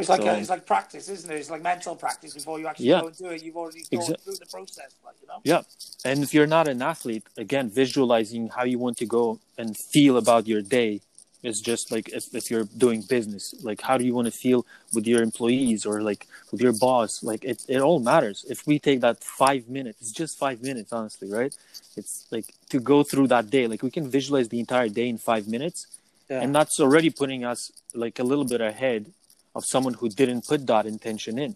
It's 0.00 0.08
like 0.08 0.22
So- 0.22 0.28
a, 0.28 0.38
it's 0.38 0.50
like 0.50 0.66
practice, 0.66 1.08
isn't 1.08 1.30
it? 1.30 1.36
It's 1.36 1.50
like 1.50 1.62
mental 1.62 1.94
practice 1.96 2.32
before 2.34 2.58
you 2.60 2.66
actually 2.66 2.86
Yeah. 2.86 3.00
go 3.02 3.08
and 3.08 3.16
do 3.16 3.26
it. 3.26 3.42
You've 3.42 3.56
already 3.56 3.82
gone 3.90 4.00
Exa- 4.00 4.20
through 4.22 4.36
the 4.36 4.46
process, 4.46 4.90
like 5.04 5.16
you 5.22 5.28
know. 5.28 5.40
Yeah. 5.44 5.62
And 6.04 6.22
if 6.22 6.32
you're 6.34 6.46
not 6.58 6.66
an 6.68 6.80
athlete, 6.82 7.24
again, 7.36 7.68
visualizing 7.70 8.48
how 8.56 8.64
you 8.64 8.78
want 8.78 8.96
to 8.98 9.06
go 9.06 9.38
and 9.58 9.76
feel 9.76 10.16
about 10.16 10.46
your 10.46 10.62
day 10.62 11.00
is 11.42 11.60
just 11.62 11.90
like 11.90 12.06
if, 12.10 12.34
if 12.34 12.50
you're 12.50 12.68
doing 12.76 13.00
business, 13.02 13.54
like 13.62 13.80
how 13.80 13.96
do 13.96 14.04
you 14.04 14.14
want 14.14 14.26
to 14.26 14.30
feel 14.30 14.66
with 14.92 15.06
your 15.06 15.22
employees 15.22 15.86
or 15.86 16.02
like 16.02 16.26
with 16.52 16.60
your 16.60 16.72
boss? 16.86 17.22
Like 17.22 17.42
it, 17.44 17.64
it 17.68 17.80
all 17.80 17.98
matters. 17.98 18.44
If 18.48 18.66
we 18.66 18.78
take 18.78 19.00
that 19.00 19.24
five 19.24 19.68
minutes, 19.68 19.98
it's 20.02 20.12
just 20.12 20.38
five 20.38 20.62
minutes, 20.62 20.92
honestly, 20.92 21.30
right? 21.30 21.54
It's 21.96 22.26
like 22.30 22.46
to 22.68 22.78
go 22.78 23.02
through 23.02 23.28
that 23.28 23.48
day, 23.50 23.66
like 23.66 23.82
we 23.82 23.90
can 23.90 24.06
visualize 24.10 24.48
the 24.50 24.60
entire 24.60 24.88
day 24.88 25.08
in 25.08 25.16
five 25.18 25.48
minutes. 25.48 25.86
Yeah. 26.28 26.42
And 26.42 26.54
that's 26.54 26.78
already 26.78 27.10
putting 27.10 27.44
us 27.44 27.72
like 27.94 28.18
a 28.18 28.22
little 28.22 28.44
bit 28.44 28.60
ahead 28.60 29.06
of 29.54 29.64
someone 29.64 29.94
who 29.94 30.08
didn't 30.08 30.46
put 30.46 30.66
that 30.66 30.86
intention 30.86 31.38
in. 31.38 31.54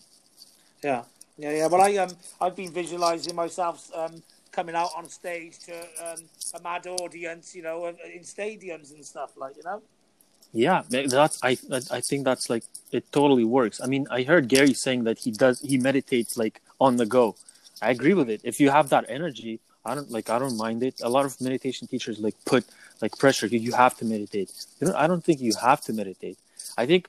Yeah, 0.83 1.05
yeah, 1.39 1.53
yeah. 1.53 1.67
Well, 1.67 1.81
I 1.81 1.97
um, 1.97 2.11
I've 2.41 2.57
been 2.57 2.73
visualizing 2.73 3.35
myself 3.35 3.91
um, 3.95 4.23
coming 4.53 4.75
out 4.75 4.91
on 4.97 5.09
stage 5.09 5.59
to 5.61 5.75
um, 6.05 6.19
a 6.55 6.61
mad 6.63 6.87
audience, 6.87 7.55
you 7.55 7.63
know, 7.63 7.87
in 7.87 8.23
stadiums 8.23 8.93
and 8.95 9.05
stuff, 9.05 9.33
like 9.37 9.57
you 9.57 9.63
know. 9.65 9.83
Yeah, 10.53 10.83
that's 10.89 11.41
I 11.43 11.57
I 11.91 12.01
think 12.01 12.25
that's 12.25 12.49
like 12.49 12.65
it 12.93 13.11
totally 13.11 13.45
works. 13.45 13.81
I 13.83 13.87
mean, 13.87 14.07
I 14.11 14.23
heard 14.23 14.47
Gary 14.49 14.73
saying 14.73 15.03
that 15.05 15.19
he 15.19 15.33
does 15.33 15.61
he 15.61 15.79
meditates 15.79 16.37
like 16.37 16.63
on 16.81 16.97
the 16.97 17.07
go. 17.07 17.35
I 17.83 17.91
agree 17.91 18.15
with 18.15 18.31
it. 18.31 18.41
If 18.45 18.61
you 18.61 18.71
have 18.71 18.89
that 18.91 19.05
energy, 19.09 19.59
I 19.85 19.97
don't 19.97 20.11
like 20.13 20.31
I 20.31 20.39
don't 20.39 20.57
mind 20.57 20.85
it. 20.85 21.01
A 21.03 21.09
lot 21.09 21.25
of 21.25 21.41
meditation 21.41 21.89
teachers 21.89 22.21
like 22.21 22.37
put 22.45 22.65
like 23.03 23.19
pressure. 23.19 23.47
You, 23.49 23.59
you 23.59 23.73
have 23.73 23.97
to 23.99 24.05
meditate. 24.05 24.53
You 24.81 24.89
know, 24.89 24.95
I 24.97 25.09
don't 25.09 25.25
think 25.25 25.41
you 25.41 25.53
have 25.61 25.81
to 25.83 25.93
meditate. 25.93 26.39
I 26.79 26.87
think 26.87 27.09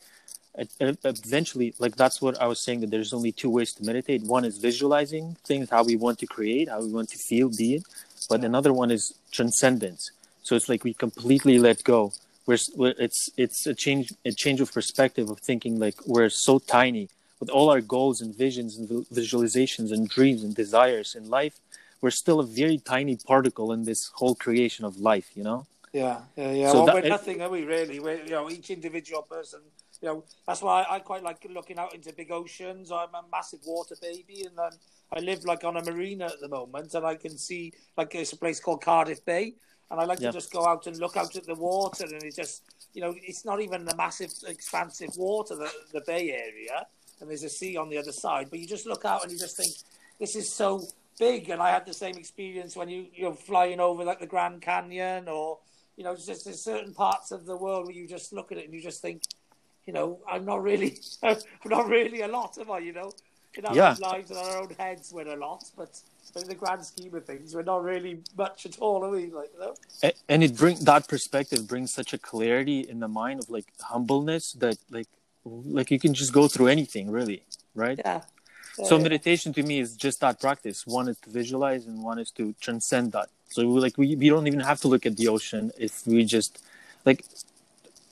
eventually, 0.58 1.74
like 1.80 1.96
that's 1.96 2.22
what 2.22 2.42
I 2.42 2.48
was 2.48 2.64
saying 2.64 2.82
that 2.82 2.92
there's 2.92 3.14
only 3.14 3.32
two 3.32 3.50
ways 3.50 3.74
to 3.74 3.84
meditate. 3.84 4.24
One 4.24 4.46
is 4.46 4.58
visualizing 4.58 5.38
things, 5.46 5.70
how 5.70 5.84
we 5.84 5.96
want 5.96 6.20
to 6.20 6.28
create, 6.28 6.70
how 6.70 6.82
we 6.82 6.92
want 6.92 7.10
to 7.10 7.18
feel, 7.18 7.50
be 7.50 7.76
it. 7.76 7.84
But 8.30 8.44
another 8.44 8.74
one 8.74 8.92
is 8.92 9.14
transcendence. 9.32 10.12
So 10.44 10.56
it's 10.56 10.70
like 10.70 10.84
we 10.84 10.94
completely 10.94 11.58
let 11.60 11.84
go. 11.84 12.14
We're, 12.46 12.58
we're 12.76 12.94
it's 13.00 13.30
it's 13.38 13.66
a 13.66 13.74
change 13.74 14.14
a 14.24 14.32
change 14.32 14.62
of 14.62 14.72
perspective 14.72 15.30
of 15.30 15.40
thinking 15.40 15.80
like 15.80 15.96
we're 16.06 16.30
so 16.30 16.60
tiny 16.60 17.10
with 17.40 17.50
all 17.50 17.70
our 17.70 17.82
goals 17.82 18.22
and 18.22 18.36
visions 18.36 18.78
and 18.78 18.88
visualizations 19.08 19.92
and 19.92 20.08
dreams 20.08 20.44
and 20.44 20.56
desires 20.56 21.16
in 21.16 21.30
life. 21.30 21.56
We're 22.02 22.12
still 22.12 22.40
a 22.40 22.46
very 22.46 22.78
tiny 22.78 23.16
particle 23.18 23.72
in 23.72 23.86
this 23.86 24.12
whole 24.14 24.36
creation 24.36 24.86
of 24.86 25.00
life. 25.00 25.32
You 25.34 25.44
know. 25.44 25.66
Yeah, 25.92 26.20
yeah, 26.36 26.52
yeah. 26.52 26.72
So 26.72 26.78
well, 26.78 26.86
that- 26.88 26.96
we're 27.04 27.10
nothing, 27.10 27.42
are 27.42 27.50
we? 27.50 27.64
Really? 27.64 28.00
We're 28.00 28.22
you 28.24 28.32
know 28.32 28.50
each 28.50 28.70
individual 28.70 29.24
person. 29.24 29.62
You 30.06 30.12
know 30.12 30.24
that's 30.46 30.62
why 30.62 30.86
I, 30.88 31.00
quite 31.00 31.24
like 31.24 31.44
looking 31.50 31.80
out 31.80 31.96
into 31.96 32.14
big 32.14 32.32
oceans. 32.32 32.92
I'm 32.92 33.16
a 33.16 33.24
massive 33.32 33.62
water 33.66 33.96
baby, 34.00 34.46
and 34.46 34.60
um, 34.60 34.70
I 35.12 35.20
live 35.20 35.44
like 35.46 35.64
on 35.64 35.78
a 35.78 35.84
marina 35.84 36.26
at 36.26 36.40
the 36.40 36.48
moment, 36.48 36.94
and 36.94 37.04
I 37.04 37.16
can 37.16 37.36
see 37.40 37.74
like 37.98 38.12
there's 38.12 38.32
a 38.32 38.38
place 38.38 38.60
called 38.60 38.84
Cardiff 38.84 39.26
Bay, 39.26 39.56
and 39.90 40.00
I 40.00 40.06
like 40.06 40.20
Yeah. 40.20 40.28
to 40.28 40.34
just 40.34 40.54
go 40.54 40.64
out 40.68 40.86
and 40.86 40.96
look 40.98 41.18
out 41.18 41.36
at 41.36 41.48
the 41.48 41.56
water, 41.56 42.04
and 42.04 42.22
it's 42.22 42.36
just 42.36 42.62
you 42.94 43.02
know 43.02 43.16
it's 43.20 43.46
not 43.46 43.62
even 43.62 43.84
the 43.84 43.96
massive 43.96 44.32
expansive 44.48 45.10
water 45.18 45.56
the 45.56 45.72
the 45.92 46.02
bay 46.02 46.30
area, 46.30 46.86
and 47.20 47.28
there's 47.28 47.44
a 47.44 47.50
sea 47.50 47.76
on 47.76 47.90
the 47.90 47.98
other 47.98 48.12
side, 48.12 48.52
but 48.52 48.60
you 48.60 48.68
just 48.68 48.86
look 48.86 49.06
out 49.06 49.24
and 49.24 49.32
you 49.32 49.40
just 49.40 49.58
think 49.58 49.74
this 50.20 50.36
is 50.36 50.54
so 50.54 50.84
big, 51.18 51.50
and 51.50 51.60
I 51.60 51.72
had 51.72 51.88
the 51.88 51.96
same 51.96 52.16
experience 52.18 52.76
when 52.76 52.90
you 52.90 53.08
you're 53.12 53.34
flying 53.34 53.80
over 53.80 54.04
like 54.04 54.20
the 54.20 54.28
Grand 54.28 54.62
Canyon 54.62 55.28
or 55.30 55.58
you 55.98 56.04
know, 56.04 56.16
just 56.16 56.44
there's 56.46 56.64
certain 56.64 56.94
parts 56.94 57.32
of 57.32 57.46
the 57.46 57.56
world 57.56 57.86
where 57.86 57.96
you 57.96 58.08
just 58.08 58.34
look 58.34 58.52
at 58.52 58.58
it 58.58 58.66
and 58.66 58.74
you 58.74 58.82
just 58.82 59.02
think, 59.02 59.22
you 59.86 59.94
know, 59.94 60.20
I'm 60.30 60.46
not 60.46 60.62
really, 60.64 61.00
I'm 61.24 61.38
not 61.66 61.88
really 61.88 62.22
a 62.22 62.28
lot, 62.28 62.58
am 62.58 62.72
I? 62.72 62.80
You 62.80 62.94
know, 62.94 63.14
in 63.56 63.66
our 63.66 63.76
Yeah. 63.76 63.96
lives 64.00 64.30
and 64.30 64.40
our 64.40 64.58
own 64.58 64.70
heads, 64.78 65.12
we're 65.12 65.28
a 65.28 65.36
lot, 65.36 65.64
but 65.78 66.00
in 66.36 66.48
the 66.48 66.56
grand 66.56 66.86
scheme 66.86 67.14
of 67.16 67.26
things, 67.26 67.56
we're 67.56 67.64
not 67.64 67.84
really 67.84 68.20
much 68.38 68.66
at 68.66 68.78
all, 68.80 69.06
are 69.06 69.10
we? 69.10 69.32
Like, 69.32 69.52
you 69.54 69.60
know? 69.60 69.76
And 70.28 70.44
it 70.44 70.56
bring 70.56 70.78
that 70.84 71.08
perspective 71.08 71.68
brings 71.68 71.94
such 71.94 72.14
a 72.14 72.18
clarity 72.18 72.82
in 72.82 73.00
the 73.00 73.08
mind 73.08 73.40
of 73.40 73.50
like 73.50 73.66
humbleness 73.80 74.52
that 74.54 74.78
like 74.92 75.08
like 75.46 75.92
you 75.92 76.00
can 76.00 76.14
just 76.14 76.34
go 76.34 76.48
through 76.48 76.68
anything 76.68 77.12
really 77.12 77.44
right 77.76 78.00
Yeah. 78.00 78.22
so 78.74 78.98
Yeah. 78.98 79.04
meditation 79.04 79.54
to 79.54 79.64
me 79.64 79.80
is 79.80 79.96
just 79.96 80.20
that 80.22 80.40
practice 80.40 80.86
one 80.88 81.08
is 81.08 81.18
to 81.20 81.30
visualize 81.30 81.86
and 81.86 82.04
one 82.04 82.20
is 82.20 82.32
to 82.32 82.54
transcend 82.60 83.12
that 83.14 83.30
so 83.50 83.68
we, 83.68 83.80
like 83.80 83.98
we, 83.98 84.16
we 84.16 84.28
don't 84.30 84.48
even 84.48 84.60
have 84.60 84.82
to 84.82 84.88
look 84.88 85.06
at 85.06 85.18
the 85.18 85.28
ocean 85.28 85.72
if 85.78 86.06
we 86.08 86.24
just 86.26 86.64
like 87.06 87.24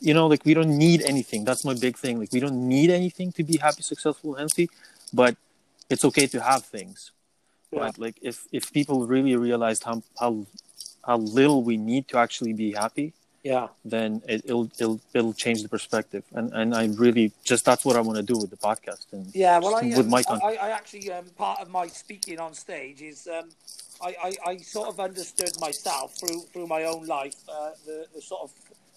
you 0.08 0.13
know 0.18 0.26
like 0.34 0.44
we 0.50 0.54
don't 0.58 0.76
need 0.86 1.00
anything. 1.13 1.42
That's 1.50 1.63
my 1.70 1.76
big 1.86 1.96
thing. 2.04 2.13
Like 2.22 2.32
we 2.38 2.42
don't 2.46 2.62
need 2.76 2.89
anything 3.00 3.30
to 3.38 3.44
be 3.52 3.56
happy 3.66 3.84
successful 3.94 4.32
healthy 4.42 4.68
but 5.22 5.34
it's 5.94 6.04
okay 6.10 6.28
to 6.36 6.39
have 6.52 6.63
things. 6.78 7.00
Yeah. 7.72 7.80
but 7.84 7.94
like 8.06 8.18
if 8.30 8.38
if 8.58 8.63
people 8.80 8.98
really 9.16 9.36
realized 9.50 9.82
how 9.89 9.96
how 10.22 10.32
how 11.10 11.18
little 11.39 11.60
we 11.70 11.76
need 11.92 12.04
to 12.12 12.16
actually 12.26 12.54
be 12.66 12.70
happy 12.84 13.08
Yeah. 13.54 13.68
then 13.94 14.10
it, 14.34 14.39
it'll 14.50 14.68
it'll 14.82 15.00
it'll 15.18 15.38
change 15.44 15.60
the 15.66 15.72
perspective. 15.78 16.24
And 16.38 16.48
and 16.60 16.68
i 16.82 16.84
really 17.06 17.28
just 17.52 17.62
that's 17.70 17.84
what 17.88 17.96
i 18.00 18.02
want 18.08 18.18
to 18.24 18.28
do 18.34 18.38
with 18.42 18.52
the 18.56 18.62
podcast 18.70 19.04
and 19.16 19.24
Yeah, 19.44 19.56
well, 19.63 19.76
I, 19.80 19.82
with 20.00 20.08
um, 20.08 20.13
my 20.18 20.24
con- 20.30 20.44
I, 20.52 20.54
I 20.68 20.70
actually 20.80 21.08
um, 21.18 21.26
part 21.46 21.58
of 21.63 21.68
my 21.80 21.86
speaking 22.04 22.38
on 22.46 22.52
stage 22.66 23.00
is 23.12 23.20
um, 23.38 23.48
I, 24.08 24.12
I, 24.28 24.30
I 24.52 24.54
sort 24.76 24.88
of 24.92 24.96
understood 25.10 25.54
myself 25.68 26.08
through 26.20 26.42
through 26.52 26.68
my 26.76 26.82
own 26.92 27.04
life 27.18 27.39
uh, 27.58 27.72
the, 27.88 27.98
the 28.16 28.22
sort 28.32 28.42
of 28.48 28.52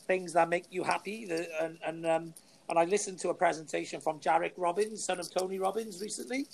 things 0.07 0.33
that 0.33 0.49
make 0.49 0.65
you 0.71 0.85
happy, 0.85 1.25
the, 1.27 1.47
and 1.63 1.79
and 1.85 2.07
um, 2.07 2.35
and 2.69 2.79
I 2.79 2.85
listened 2.85 3.19
to 3.21 3.29
a 3.31 3.35
presentation 3.35 4.01
from 4.01 4.19
Jairek 4.21 4.53
Robbins, 4.57 5.05
son 5.05 5.21
of 5.21 5.31
Tony 5.33 5.59
Robbins, 5.59 6.01
recently. 6.01 6.47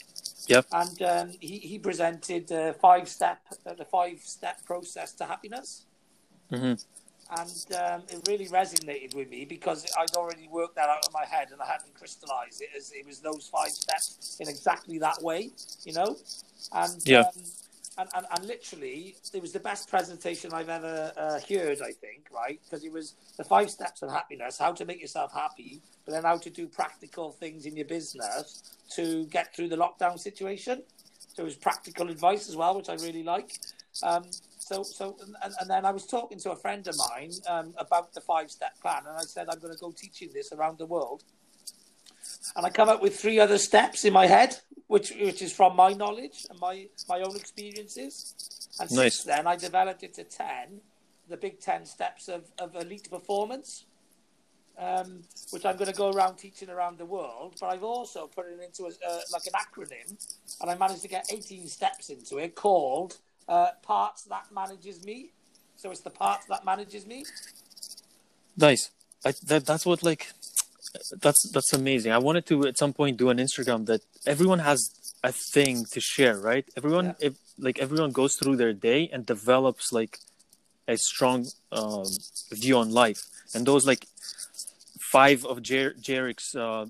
Yep. 0.48 0.66
And 0.72 1.02
um, 1.02 1.30
he 1.40 1.58
he 1.58 1.78
presented 1.78 2.50
uh, 2.52 2.72
five 2.74 3.08
step 3.08 3.40
uh, 3.66 3.74
the 3.74 3.84
five 3.84 4.20
step 4.22 4.64
process 4.64 5.12
to 5.14 5.24
happiness. 5.24 5.86
Mm-hmm. 6.50 6.74
And 7.34 7.66
um, 7.80 8.02
it 8.10 8.20
really 8.28 8.46
resonated 8.48 9.14
with 9.14 9.30
me 9.30 9.46
because 9.46 9.86
I'd 9.98 10.14
already 10.16 10.48
worked 10.48 10.76
that 10.76 10.90
out 10.90 11.06
in 11.08 11.12
my 11.14 11.24
head 11.24 11.48
and 11.50 11.62
I 11.62 11.66
hadn't 11.66 11.94
crystallized 11.94 12.60
it 12.60 12.68
as 12.76 12.92
it 12.92 13.06
was 13.06 13.20
those 13.20 13.48
five 13.48 13.70
steps 13.70 14.36
in 14.38 14.48
exactly 14.48 14.98
that 14.98 15.22
way, 15.22 15.50
you 15.84 15.94
know? 15.94 16.16
And, 16.72 17.00
Yeah. 17.06 17.20
um, 17.20 17.42
and, 17.98 18.08
and, 18.14 18.26
and 18.34 18.46
literally, 18.46 19.16
it 19.34 19.42
was 19.42 19.52
the 19.52 19.60
best 19.60 19.88
presentation 19.88 20.52
I've 20.52 20.68
ever 20.68 21.12
uh, 21.16 21.40
heard, 21.48 21.82
I 21.82 21.92
think, 21.92 22.28
right? 22.32 22.58
Because 22.64 22.84
it 22.84 22.92
was 22.92 23.14
the 23.36 23.44
five 23.44 23.70
steps 23.70 24.02
of 24.02 24.10
happiness, 24.10 24.58
how 24.58 24.72
to 24.72 24.84
make 24.84 25.00
yourself 25.00 25.32
happy, 25.32 25.82
but 26.04 26.12
then 26.12 26.24
how 26.24 26.38
to 26.38 26.50
do 26.50 26.66
practical 26.66 27.32
things 27.32 27.66
in 27.66 27.76
your 27.76 27.84
business 27.86 28.76
to 28.96 29.26
get 29.26 29.54
through 29.54 29.68
the 29.68 29.76
lockdown 29.76 30.18
situation. 30.18 30.82
So 31.34 31.42
it 31.42 31.44
was 31.44 31.56
practical 31.56 32.10
advice 32.10 32.48
as 32.48 32.56
well, 32.56 32.76
which 32.76 32.88
I 32.88 32.94
really 32.94 33.22
like. 33.22 33.52
Um, 34.02 34.24
so, 34.58 34.82
so, 34.82 35.16
and, 35.42 35.54
and 35.60 35.68
then 35.68 35.84
I 35.84 35.90
was 35.90 36.06
talking 36.06 36.38
to 36.40 36.52
a 36.52 36.56
friend 36.56 36.86
of 36.88 36.96
mine 37.10 37.32
um, 37.48 37.74
about 37.76 38.14
the 38.14 38.20
five-step 38.20 38.80
plan, 38.80 39.02
and 39.06 39.16
I 39.16 39.22
said 39.22 39.48
I'm 39.50 39.58
going 39.58 39.74
to 39.74 39.78
go 39.80 39.92
teaching 39.92 40.30
this 40.32 40.52
around 40.52 40.78
the 40.78 40.86
world. 40.86 41.24
And 42.56 42.64
I 42.64 42.70
come 42.70 42.88
up 42.88 43.02
with 43.02 43.18
three 43.18 43.38
other 43.38 43.58
steps 43.58 44.04
in 44.04 44.12
my 44.12 44.26
head, 44.26 44.56
which 44.92 45.10
which 45.18 45.40
is 45.40 45.52
from 45.52 45.74
my 45.74 45.92
knowledge 45.94 46.38
and 46.50 46.60
my 46.60 46.86
my 47.08 47.20
own 47.26 47.34
experiences. 47.34 48.34
And 48.78 48.90
Nice. 48.90 49.14
since 49.14 49.24
then, 49.24 49.46
I 49.46 49.56
developed 49.56 50.02
it 50.02 50.12
to 50.14 50.24
ten, 50.24 50.66
the 51.28 51.38
big 51.38 51.60
ten 51.60 51.86
steps 51.86 52.28
of, 52.28 52.42
of 52.58 52.76
elite 52.76 53.08
performance, 53.10 53.86
um, 54.78 55.22
which 55.50 55.64
I'm 55.64 55.76
going 55.76 55.90
to 55.90 55.96
go 56.04 56.10
around 56.12 56.36
teaching 56.36 56.68
around 56.68 56.98
the 56.98 57.06
world. 57.06 57.56
But 57.58 57.68
I've 57.68 57.82
also 57.82 58.26
put 58.26 58.46
it 58.46 58.60
into 58.68 58.82
a, 58.84 58.88
uh, 59.10 59.20
like 59.32 59.46
an 59.46 59.56
acronym, 59.64 60.08
and 60.60 60.70
I 60.70 60.74
managed 60.76 61.02
to 61.02 61.08
get 61.08 61.24
18 61.32 61.68
steps 61.68 62.10
into 62.10 62.36
it 62.36 62.54
called 62.54 63.16
uh, 63.48 63.68
"Parts 63.82 64.24
That 64.24 64.46
Manages 64.52 65.02
Me." 65.04 65.32
So 65.76 65.90
it's 65.90 66.00
the 66.00 66.10
parts 66.10 66.44
that 66.46 66.64
manages 66.66 67.06
me. 67.06 67.24
nice 68.56 68.90
I, 69.24 69.32
that 69.48 69.64
that's 69.64 69.86
what 69.86 70.02
like 70.02 70.24
that's 71.24 71.42
that's 71.54 71.72
amazing. 71.72 72.12
I 72.12 72.18
wanted 72.18 72.44
to 72.46 72.66
at 72.66 72.78
some 72.78 72.92
point 72.92 73.16
do 73.16 73.30
an 73.30 73.38
instagram 73.38 73.86
that 73.86 74.02
everyone 74.26 74.58
has 74.70 74.80
a 75.24 75.32
thing 75.32 75.84
to 75.92 76.00
share 76.00 76.36
right? 76.38 76.64
Everyone 76.76 77.06
Yeah. 77.06 77.26
if 77.28 77.34
like 77.58 77.78
everyone 77.78 78.12
goes 78.12 78.34
through 78.36 78.56
their 78.56 78.72
day 78.72 79.08
and 79.12 79.24
develops 79.24 79.92
like 79.92 80.18
a 80.88 80.96
strong 80.96 81.46
um, 81.70 82.04
view 82.50 82.76
on 82.78 82.90
life. 82.90 83.20
And 83.54 83.64
those 83.66 83.86
like 83.86 84.06
five 85.00 85.44
of 85.44 85.62
Jer- 85.62 85.94
Jairek's 86.00 86.54
uh, 86.54 86.86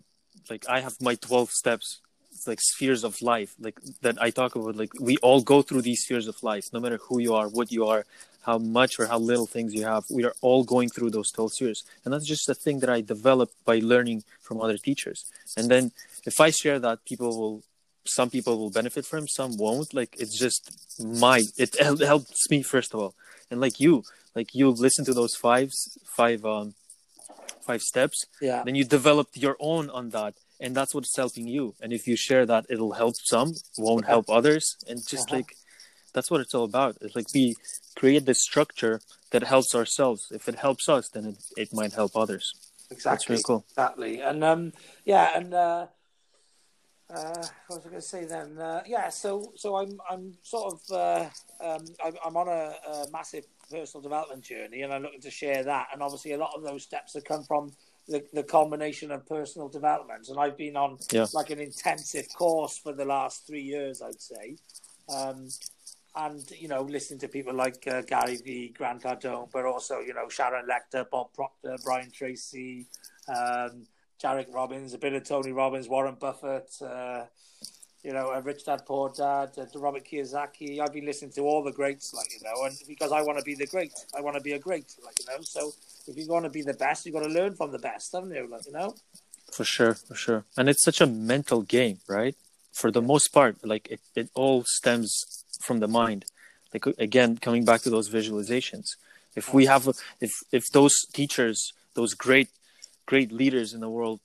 like 0.51 0.65
I 0.69 0.81
have 0.81 0.95
my 1.01 1.15
12 1.15 1.51
steps 1.51 2.01
it's 2.33 2.47
like 2.47 2.61
spheres 2.61 3.05
of 3.05 3.21
life 3.23 3.55
like 3.61 3.79
that 4.01 4.21
I 4.21 4.31
talk 4.31 4.55
about 4.57 4.77
like 4.77 4.91
we 5.01 5.17
all 5.19 5.43
go 5.43 5.63
through 5.63 5.83
these 5.83 6.03
spheres 6.05 6.27
of 6.29 6.43
life 6.43 6.67
no 6.73 6.81
matter 6.81 6.99
who 7.09 7.21
you 7.21 7.35
are 7.35 7.49
what 7.49 7.71
you 7.71 7.87
are 7.87 8.05
how 8.49 8.59
much 8.59 8.93
or 8.99 9.07
how 9.07 9.19
little 9.19 9.47
things 9.47 9.73
you 9.79 9.85
have 9.85 10.05
we 10.11 10.25
are 10.25 10.35
all 10.41 10.63
going 10.65 10.89
through 10.95 11.11
those 11.11 11.31
12 11.31 11.53
years. 11.61 11.79
and 12.05 12.13
that's 12.13 12.27
just 12.35 12.49
a 12.49 12.55
thing 12.65 12.77
that 12.81 12.91
I 12.91 13.01
developed 13.01 13.55
by 13.65 13.77
learning 13.93 14.25
from 14.47 14.61
other 14.61 14.79
teachers. 14.89 15.25
And 15.57 15.65
then 15.73 15.85
if 16.31 16.37
I 16.41 16.51
share 16.51 16.79
that 16.87 17.05
people 17.11 17.31
will 17.41 17.63
some 18.05 18.31
people 18.31 18.55
will 18.59 18.71
benefit 18.81 19.05
from 19.07 19.25
some 19.29 19.57
won't. 19.57 19.95
Like 19.95 20.13
it's 20.23 20.37
just 20.45 20.63
my 20.99 21.39
it 21.65 21.71
helps 22.13 22.51
me 22.51 22.59
first 22.75 22.91
of 22.95 22.99
all. 23.01 23.15
And 23.51 23.61
like 23.61 23.79
you 23.85 24.03
like 24.39 24.49
you 24.59 24.67
listen 24.87 25.05
to 25.09 25.15
those 25.21 25.35
five 25.37 25.71
five 26.21 26.41
um 26.45 26.75
five 27.69 27.83
steps 27.93 28.19
Yeah. 28.49 28.61
then 28.67 28.75
you 28.75 28.85
develop 28.99 29.29
your 29.45 29.57
own 29.61 29.85
on 29.99 30.11
that. 30.11 30.35
And 30.65 30.71
that's 30.79 30.93
what's 30.95 31.17
helping 31.17 31.47
you. 31.57 31.65
And 31.81 31.93
if 31.93 32.03
you 32.09 32.17
share 32.17 32.45
that 32.53 32.67
it'll 32.73 32.95
help 33.03 33.15
some 33.33 33.51
won't 33.79 34.07
help 34.15 34.27
others. 34.39 34.65
And 34.89 34.99
just 35.15 35.27
Uh-huh. 35.29 35.37
like 35.37 35.51
that's 36.15 36.31
what 36.31 36.41
it's 36.45 36.55
all 36.57 36.65
about. 36.73 36.93
It's 37.01 37.17
like 37.17 37.31
we 37.39 37.45
create 37.97 38.25
this 38.27 38.43
structure 38.43 39.01
that 39.31 39.43
helps 39.43 39.75
ourselves 39.75 40.29
if 40.31 40.49
it 40.49 40.57
helps 40.57 40.89
us 40.89 41.09
then 41.09 41.25
it, 41.27 41.37
it 41.57 41.69
might 41.73 41.93
help 41.93 42.13
others 42.17 42.53
Exactly. 42.91 43.11
that's 43.11 43.29
really 43.31 43.43
cool 43.43 43.65
Exactly. 43.71 44.21
And 44.21 44.45
um, 44.45 44.73
yeah, 45.05 45.31
and 45.35 45.55
uh, 45.55 45.87
uh, 47.13 47.47
what 47.67 47.77
was 47.77 47.87
I 47.87 47.89
going 47.89 48.01
to 48.01 48.01
say 48.01 48.25
then? 48.25 48.59
Uh, 48.59 48.83
yeah, 48.87 49.09
so 49.09 49.53
so 49.57 49.77
I'm 49.77 50.01
I'm 50.11 50.35
sort 50.43 50.75
of 50.75 50.81
uh, 50.91 51.29
um, 51.65 51.85
I'm, 52.05 52.15
I'm 52.25 52.37
on 52.37 52.49
a, 52.49 52.75
a 52.91 53.07
massive 53.13 53.45
personal 53.71 54.03
development 54.03 54.43
journey, 54.43 54.83
and 54.83 54.93
I'm 54.93 55.03
looking 55.03 55.21
to 55.21 55.31
share 55.31 55.63
that. 55.65 55.89
And 55.93 56.03
obviously, 56.03 56.33
a 56.33 56.39
lot 56.39 56.53
of 56.57 56.63
those 56.63 56.83
steps 56.83 57.15
have 57.15 57.25
come 57.25 57.45
from 57.45 57.73
the, 58.09 58.25
the 58.33 58.43
combination 58.43 59.11
of 59.11 59.27
personal 59.27 59.69
development, 59.69 60.29
and 60.29 60.39
I've 60.39 60.57
been 60.57 60.77
on 60.77 60.99
Yeah. 61.11 61.27
like 61.35 61.51
an 61.51 61.61
intensive 61.61 62.27
course 62.35 62.79
for 62.79 62.93
the 62.93 63.05
last 63.05 63.47
three 63.47 63.63
years, 63.63 64.01
I'd 64.03 64.21
say. 64.21 64.57
Um, 65.09 65.49
and 66.15 66.51
you 66.59 66.69
know, 66.69 66.83
listening 66.83 67.21
to 67.21 67.29
people 67.29 67.55
like 67.55 67.87
uh, 67.87 68.03
Gary 68.03 68.37
Vee, 68.37 68.75
Grant 68.77 69.03
Cardone, 69.03 69.49
but 69.53 69.65
also 69.65 70.01
you 70.01 70.15
know 70.15 70.29
Sharon 70.29 70.67
Lechter, 70.67 71.09
Bob 71.11 71.33
Proctor, 71.35 71.77
Brian 71.85 72.11
Tracy, 72.11 72.87
um, 73.29 73.87
Jairek 74.23 74.53
Robbins, 74.53 74.95
a 74.95 74.99
bit 74.99 75.15
of 75.15 75.25
Tony 75.25 75.53
Robbins, 75.53 75.89
Warren 75.89 76.17
Buffett, 76.19 76.71
uh, 76.83 77.25
you 78.03 78.13
know, 78.13 78.33
uh, 78.33 78.41
Rich 78.41 78.65
Dad 78.67 78.83
Poor 78.87 79.11
Dad, 79.11 79.51
uh, 79.57 79.79
Robert 79.79 80.05
Kiyosaki. 80.05 80.81
I've 80.81 80.93
been 80.93 81.07
listening 81.07 81.33
to 81.33 81.43
all 81.43 81.63
the 81.63 81.73
greats, 81.73 82.13
like 82.15 82.33
you 82.33 82.41
know, 82.45 82.67
and 82.67 82.77
because 82.87 83.13
I 83.13 83.23
want 83.23 83.39
to 83.39 83.45
be 83.45 83.55
the 83.55 83.67
great, 83.67 83.93
I 84.17 84.21
want 84.21 84.37
to 84.37 84.43
be 84.43 84.53
a 84.53 84.59
great, 84.59 84.95
like 85.05 85.19
you 85.19 85.27
know. 85.27 85.43
So 85.43 85.73
if 86.07 86.17
you 86.17 86.27
want 86.29 86.45
to 86.45 86.51
be 86.51 86.63
the 86.63 86.75
best, 86.75 87.07
you've 87.07 87.15
got 87.15 87.23
to 87.23 87.29
learn 87.29 87.55
from 87.55 87.73
the 87.73 87.79
best, 87.79 88.13
haven't 88.13 88.33
you? 88.35 88.49
Like 88.51 88.67
you 88.67 88.73
know. 88.73 88.95
for 89.53 89.65
sure 89.65 89.95
for 89.95 90.15
sure 90.15 90.45
and 90.57 90.69
it's 90.69 90.83
such 90.83 91.01
a 91.01 91.07
mental 91.07 91.61
game 91.63 91.99
right 92.09 92.37
for 92.73 92.91
the 92.91 93.03
most 93.03 93.29
part 93.29 93.57
like 93.63 93.87
it, 93.91 94.01
it 94.15 94.31
all 94.35 94.65
stems 94.67 95.42
from 95.63 95.79
the 95.81 95.89
mind 95.89 96.25
like 96.73 96.85
again 96.99 97.31
coming 97.47 97.65
back 97.65 97.81
to 97.83 97.91
those 97.91 98.09
visualizations 98.19 98.87
if 99.41 99.53
we 99.57 99.63
have 99.73 99.85
if 100.21 100.33
if 100.59 100.65
those 100.79 100.95
teachers 101.19 101.73
those 101.95 102.13
great 102.15 102.49
great 103.07 103.31
leaders 103.41 103.69
in 103.75 103.81
the 103.81 103.89
world 103.99 104.21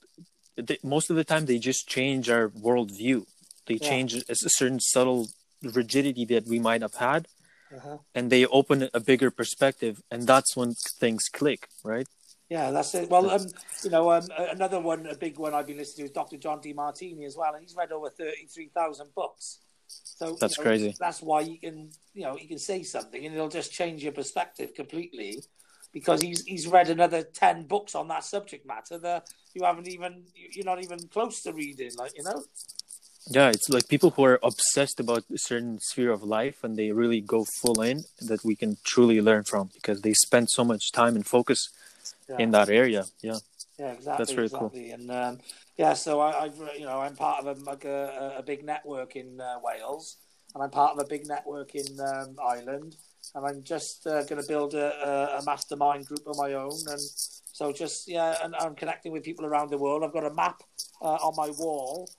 they, 0.68 0.78
most 0.82 1.10
of 1.10 1.16
the 1.16 1.24
time 1.24 1.44
they 1.46 1.58
just 1.70 1.82
change 1.96 2.24
our 2.36 2.48
worldview 2.66 3.18
they 3.66 3.74
Yeah. 3.74 3.88
change 3.90 4.10
a, 4.14 4.34
certain 4.60 4.80
subtle 4.80 5.28
rigidity 5.62 6.24
that 6.32 6.44
we 6.52 6.58
might 6.68 6.82
have 6.86 6.96
had 7.10 7.22
Uh-huh. 7.76 7.98
and 8.16 8.24
they 8.32 8.42
open 8.60 8.78
a 9.00 9.00
bigger 9.10 9.30
perspective 9.40 9.94
and 10.12 10.20
that's 10.30 10.52
when 10.58 10.70
things 11.02 11.24
click 11.40 11.60
right 11.92 12.08
Yeah, 12.56 12.70
that's 12.76 12.94
it. 12.94 13.10
Well, 13.12 13.28
um, 13.36 13.44
you 13.84 13.90
know, 13.94 14.04
um, 14.16 14.26
another 14.56 14.80
one, 14.80 15.00
a 15.06 15.18
big 15.26 15.34
one 15.44 15.52
I've 15.56 15.66
been 15.70 15.76
listening 15.82 16.06
to 16.06 16.10
is 16.10 16.14
Dr. 16.20 16.38
John 16.44 16.58
Demartini 16.64 17.24
as 17.30 17.36
well, 17.36 17.52
and 17.54 17.60
he's 17.62 17.76
read 17.76 17.92
over 17.92 18.08
thirty-three 18.20 18.70
thousand 18.78 19.08
books. 19.14 19.44
So 19.88 20.30
you 20.30 20.36
That's 20.40 20.58
know, 20.58 20.62
crazy. 20.64 20.96
That's 20.98 21.22
why 21.22 21.40
you 21.42 21.58
can, 21.58 21.90
you 22.14 22.22
know, 22.24 22.36
you 22.36 22.48
can 22.48 22.58
say 22.58 22.82
something 22.82 23.24
and 23.24 23.34
it'll 23.34 23.48
just 23.48 23.72
change 23.72 24.02
your 24.02 24.12
perspective 24.12 24.74
completely, 24.74 25.42
because 25.92 26.22
he's 26.22 26.44
he's 26.44 26.66
read 26.66 26.90
another 26.90 27.22
ten 27.22 27.66
books 27.66 27.94
on 27.94 28.08
that 28.08 28.24
subject 28.24 28.66
matter 28.66 28.98
that 28.98 29.26
you 29.54 29.64
haven't 29.64 29.88
even 29.88 30.24
you're 30.34 30.64
not 30.64 30.82
even 30.82 30.98
close 31.08 31.42
to 31.42 31.52
reading, 31.52 31.92
like 31.96 32.12
you 32.16 32.24
know. 32.24 32.44
Yeah, 33.30 33.50
it's 33.50 33.68
like 33.68 33.88
people 33.88 34.10
who 34.10 34.24
are 34.24 34.38
obsessed 34.42 35.00
about 35.00 35.24
a 35.32 35.36
certain 35.36 35.80
sphere 35.80 36.10
of 36.10 36.22
life 36.22 36.64
and 36.64 36.76
they 36.78 36.92
really 36.92 37.20
go 37.20 37.44
full 37.60 37.82
in 37.82 38.04
that 38.22 38.42
we 38.42 38.56
can 38.56 38.78
truly 38.84 39.20
learn 39.20 39.44
from 39.44 39.68
because 39.74 40.00
they 40.00 40.14
spend 40.14 40.48
so 40.50 40.64
much 40.64 40.92
time 40.92 41.14
and 41.14 41.26
focus 41.26 41.68
Yeah. 42.28 42.38
in 42.38 42.50
that 42.52 42.68
area. 42.70 43.04
Yeah. 43.22 43.38
Yeah, 43.78 43.92
exactly. 43.92 44.18
That's 44.18 44.32
very 44.32 44.48
cool. 44.48 44.72
And 44.74 45.10
um, 45.10 45.38
Yeah, 45.78 45.94
so 45.94 46.18
I, 46.18 46.44
I've 46.44 46.60
you 46.76 46.86
know 46.86 47.00
I'm 47.00 47.14
part 47.14 47.44
of 47.44 47.46
a 47.46 47.60
like 47.62 47.84
a, 47.84 48.34
a 48.38 48.42
big 48.42 48.64
network 48.64 49.14
in 49.14 49.40
uh, 49.40 49.60
Wales, 49.62 50.16
and 50.52 50.62
I'm 50.62 50.70
part 50.70 50.92
of 50.92 50.98
a 50.98 51.08
big 51.08 51.28
network 51.28 51.76
in 51.76 52.00
um, 52.00 52.34
Ireland, 52.44 52.96
and 53.36 53.46
I'm 53.46 53.62
just 53.62 54.04
uh, 54.04 54.24
going 54.24 54.42
to 54.42 54.48
build 54.48 54.74
a, 54.74 55.38
a, 55.38 55.42
mastermind 55.44 56.06
group 56.06 56.26
of 56.26 56.36
my 56.36 56.54
own, 56.54 56.76
and 56.88 57.00
so 57.00 57.72
just 57.72 58.08
yeah, 58.08 58.34
and 58.42 58.56
I'm 58.56 58.74
connecting 58.74 59.12
with 59.12 59.22
people 59.22 59.46
around 59.46 59.70
the 59.70 59.78
world. 59.78 60.02
I've 60.02 60.12
got 60.12 60.24
a 60.24 60.34
map 60.34 60.64
uh, 61.00 61.14
on 61.22 61.36
my 61.36 61.50
wall, 61.50 62.10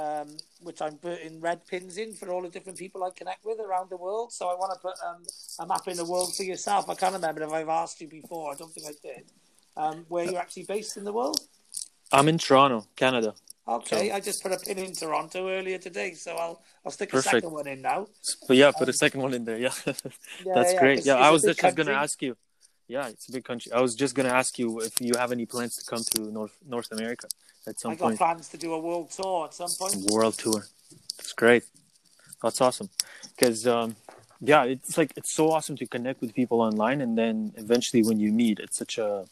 um, 0.00 0.36
which 0.60 0.80
I'm 0.80 0.96
putting 0.98 1.40
red 1.40 1.66
pins 1.66 1.98
in 1.98 2.14
for 2.14 2.30
all 2.30 2.42
the 2.42 2.48
different 2.48 2.78
people 2.78 3.02
I 3.02 3.10
connect 3.10 3.44
with 3.44 3.58
around 3.58 3.90
the 3.90 3.96
world. 3.96 4.32
So 4.32 4.48
I 4.48 4.54
want 4.54 4.74
to 4.74 4.78
put 4.78 4.94
um, 5.04 5.24
a 5.58 5.66
map 5.66 5.88
in 5.88 5.96
the 5.96 6.04
world 6.04 6.36
for 6.36 6.44
yourself. 6.44 6.88
I 6.88 6.94
can't 6.94 7.14
remember 7.14 7.42
if 7.42 7.50
I've 7.50 7.68
asked 7.68 8.00
you 8.00 8.06
before. 8.06 8.52
I 8.52 8.56
don't 8.56 8.72
think 8.72 8.86
I 8.86 8.92
did. 9.02 9.32
Um, 9.76 10.06
where 10.08 10.24
you're 10.24 10.40
actually 10.40 10.66
based 10.68 10.96
in 10.96 11.02
the 11.02 11.12
world? 11.12 11.40
I'm 12.12 12.28
in 12.28 12.38
Toronto, 12.38 12.86
Canada. 12.96 13.34
Okay, 13.66 14.08
so. 14.08 14.14
I 14.14 14.20
just 14.20 14.42
put 14.42 14.52
a 14.52 14.58
pin 14.58 14.78
in 14.78 14.94
Toronto 14.94 15.48
earlier 15.48 15.76
today, 15.76 16.14
so 16.14 16.36
I'll 16.36 16.62
I'll 16.84 16.90
stick 16.90 17.10
Perfect. 17.10 17.26
a 17.26 17.36
second 17.36 17.50
one 17.52 17.66
in 17.66 17.82
now. 17.82 18.06
But 18.46 18.56
yeah, 18.56 18.70
put 18.70 18.84
um, 18.84 18.88
a 18.88 18.92
second 18.94 19.20
one 19.20 19.34
in 19.34 19.44
there. 19.44 19.58
Yeah, 19.58 19.74
yeah 19.86 19.94
that's 20.54 20.72
yeah, 20.72 20.80
great. 20.80 21.04
Yeah, 21.04 21.16
I 21.16 21.30
was 21.30 21.42
just 21.42 21.60
going 21.60 21.86
to 21.86 21.92
ask 21.92 22.22
you. 22.22 22.36
Yeah, 22.86 23.08
it's 23.08 23.28
a 23.28 23.32
big 23.32 23.44
country. 23.44 23.70
I 23.70 23.82
was 23.82 23.94
just 23.94 24.14
going 24.14 24.26
to 24.26 24.34
ask 24.34 24.58
you 24.58 24.80
if 24.80 24.98
you 24.98 25.12
have 25.18 25.32
any 25.32 25.44
plans 25.44 25.76
to 25.76 25.84
come 25.84 26.02
to 26.14 26.22
North 26.32 26.56
North 26.66 26.90
America 26.90 27.28
at 27.66 27.78
some 27.78 27.90
I 27.92 27.96
point. 27.96 28.14
I 28.14 28.16
got 28.16 28.34
plans 28.34 28.48
to 28.48 28.56
do 28.56 28.72
a 28.72 28.80
world 28.80 29.10
tour 29.10 29.44
at 29.44 29.52
some 29.52 29.68
point. 29.78 30.10
World 30.10 30.38
tour. 30.38 30.64
That's 31.18 31.34
great. 31.34 31.64
That's 32.42 32.62
awesome. 32.62 32.88
Because 33.36 33.66
um, 33.66 33.96
yeah, 34.40 34.64
it's 34.64 34.96
like 34.96 35.12
it's 35.16 35.34
so 35.34 35.50
awesome 35.50 35.76
to 35.76 35.86
connect 35.86 36.22
with 36.22 36.34
people 36.34 36.62
online, 36.62 37.02
and 37.02 37.18
then 37.18 37.52
eventually 37.56 38.02
when 38.02 38.18
you 38.18 38.32
meet, 38.32 38.60
it's 38.60 38.78
such 38.78 38.96
a 38.96 39.26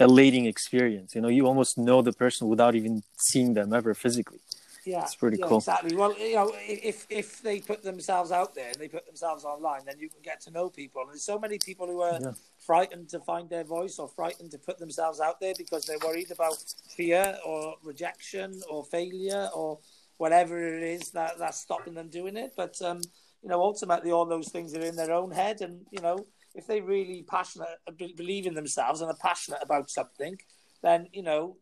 elating 0.00 0.46
experience. 0.46 1.14
You 1.14 1.20
know, 1.20 1.28
you 1.28 1.46
almost 1.46 1.78
know 1.78 2.02
the 2.02 2.12
person 2.12 2.48
without 2.48 2.74
even 2.74 3.02
seeing 3.16 3.54
them 3.54 3.72
ever 3.72 3.94
physically. 3.94 4.40
Yeah, 4.84 5.02
it's 5.02 5.16
pretty 5.16 5.36
yeah, 5.38 5.46
cool. 5.48 5.58
Exactly. 5.58 5.94
Well, 5.94 6.18
you 6.18 6.34
know, 6.34 6.52
if 6.56 7.06
if 7.10 7.42
they 7.42 7.60
put 7.60 7.82
themselves 7.82 8.32
out 8.32 8.54
there 8.54 8.68
and 8.68 8.76
they 8.76 8.88
put 8.88 9.04
themselves 9.06 9.44
online, 9.44 9.82
then 9.84 9.98
you 9.98 10.08
can 10.08 10.20
get 10.22 10.40
to 10.42 10.50
know 10.50 10.70
people. 10.70 11.02
And 11.02 11.10
there's 11.10 11.24
so 11.24 11.38
many 11.38 11.58
people 11.58 11.86
who 11.86 12.00
are 12.00 12.18
yeah. 12.20 12.32
frightened 12.58 13.10
to 13.10 13.20
find 13.20 13.50
their 13.50 13.64
voice 13.64 13.98
or 13.98 14.08
frightened 14.08 14.50
to 14.52 14.58
put 14.58 14.78
themselves 14.78 15.20
out 15.20 15.40
there 15.40 15.52
because 15.58 15.84
they're 15.84 15.98
worried 16.02 16.30
about 16.30 16.56
fear 16.96 17.36
or 17.44 17.74
rejection 17.82 18.62
or 18.70 18.82
failure 18.84 19.48
or 19.54 19.78
whatever 20.16 20.58
it 20.58 20.82
is 20.82 21.10
that 21.10 21.38
that's 21.38 21.60
stopping 21.60 21.94
them 21.94 22.08
doing 22.08 22.36
it. 22.36 22.54
But 22.56 22.80
um, 22.80 23.02
you 23.42 23.48
know, 23.48 23.60
ultimately, 23.60 24.10
all 24.10 24.24
those 24.24 24.48
things 24.48 24.74
are 24.74 24.80
in 24.80 24.96
their 24.96 25.12
own 25.12 25.30
head, 25.30 25.60
and 25.60 25.84
you 25.90 26.00
know, 26.00 26.26
if 26.54 26.66
they 26.66 26.80
really 26.80 27.24
passionate, 27.28 27.68
believe 28.16 28.46
in 28.46 28.54
themselves 28.54 29.00
and 29.00 29.10
are 29.10 29.16
passionate 29.16 29.60
about 29.62 29.90
something, 29.90 30.38
then 30.82 31.08
you 31.12 31.22
know, 31.22 31.56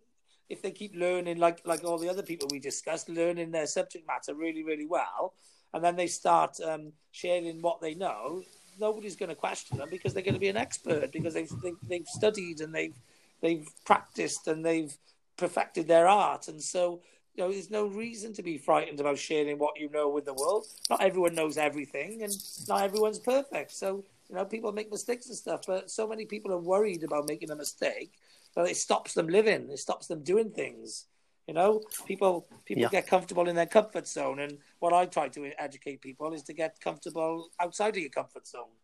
if 0.48 0.62
they 0.62 0.70
keep 0.70 0.94
learning, 0.94 1.38
like 1.38 1.60
like 1.64 1.84
all 1.84 1.98
the 1.98 2.08
other 2.08 2.22
people 2.22 2.48
we 2.50 2.60
discussed, 2.60 3.08
learning 3.08 3.50
their 3.50 3.66
subject 3.66 4.06
matter 4.06 4.34
really, 4.34 4.62
really 4.62 4.86
well, 4.86 5.34
and 5.74 5.82
then 5.84 5.96
they 5.96 6.06
start 6.06 6.58
um, 6.60 6.92
sharing 7.10 7.60
what 7.62 7.80
they 7.80 7.94
know, 7.94 8.42
nobody's 8.78 9.16
going 9.16 9.28
to 9.28 9.34
question 9.34 9.78
them 9.78 9.88
because 9.90 10.14
they're 10.14 10.22
going 10.22 10.34
to 10.34 10.40
be 10.40 10.48
an 10.48 10.56
expert 10.56 11.12
because 11.12 11.34
they've, 11.34 11.50
they've 11.62 11.78
they've 11.88 12.06
studied 12.06 12.60
and 12.60 12.74
they've 12.74 12.96
they've 13.40 13.68
practiced 13.84 14.46
and 14.46 14.64
they've 14.64 14.96
perfected 15.36 15.86
their 15.88 16.08
art, 16.08 16.48
and 16.48 16.62
so 16.62 17.00
you 17.36 17.44
know, 17.44 17.52
there's 17.52 17.70
no 17.70 17.86
reason 17.86 18.32
to 18.32 18.42
be 18.42 18.56
frightened 18.56 18.98
about 18.98 19.18
sharing 19.18 19.58
what 19.58 19.78
you 19.78 19.90
know 19.90 20.08
with 20.08 20.24
the 20.24 20.32
world. 20.32 20.66
Not 20.88 21.02
everyone 21.02 21.34
knows 21.34 21.58
everything, 21.58 22.22
and 22.22 22.32
not 22.66 22.82
everyone's 22.82 23.18
perfect. 23.18 23.72
So, 23.72 24.04
you 24.28 24.36
know, 24.36 24.44
people 24.44 24.72
make 24.72 24.90
mistakes 24.90 25.26
and 25.28 25.36
stuff, 25.36 25.62
but 25.66 25.90
so 25.90 26.06
many 26.06 26.26
people 26.26 26.52
are 26.52 26.58
worried 26.58 27.02
about 27.02 27.28
making 27.28 27.50
a 27.50 27.56
mistake 27.56 28.12
that 28.54 28.68
it 28.68 28.76
stops 28.76 29.14
them 29.14 29.28
living. 29.28 29.68
It 29.70 29.78
stops 29.78 30.06
them 30.06 30.22
doing 30.22 30.50
things. 30.50 31.06
You 31.46 31.54
know, 31.54 31.82
people 32.06 32.48
people 32.64 32.82
yeah. 32.82 32.88
get 32.88 33.06
comfortable 33.06 33.48
in 33.48 33.54
their 33.54 33.66
comfort 33.66 34.08
zone, 34.08 34.40
and 34.40 34.58
what 34.80 34.92
I 34.92 35.06
try 35.06 35.28
to 35.28 35.52
educate 35.58 36.00
people 36.00 36.32
is 36.32 36.42
to 36.44 36.52
get 36.52 36.80
comfortable 36.80 37.50
outside 37.60 37.96
of 37.96 38.02
your 38.02 38.10
comfort 38.10 38.48
zone. 38.48 38.74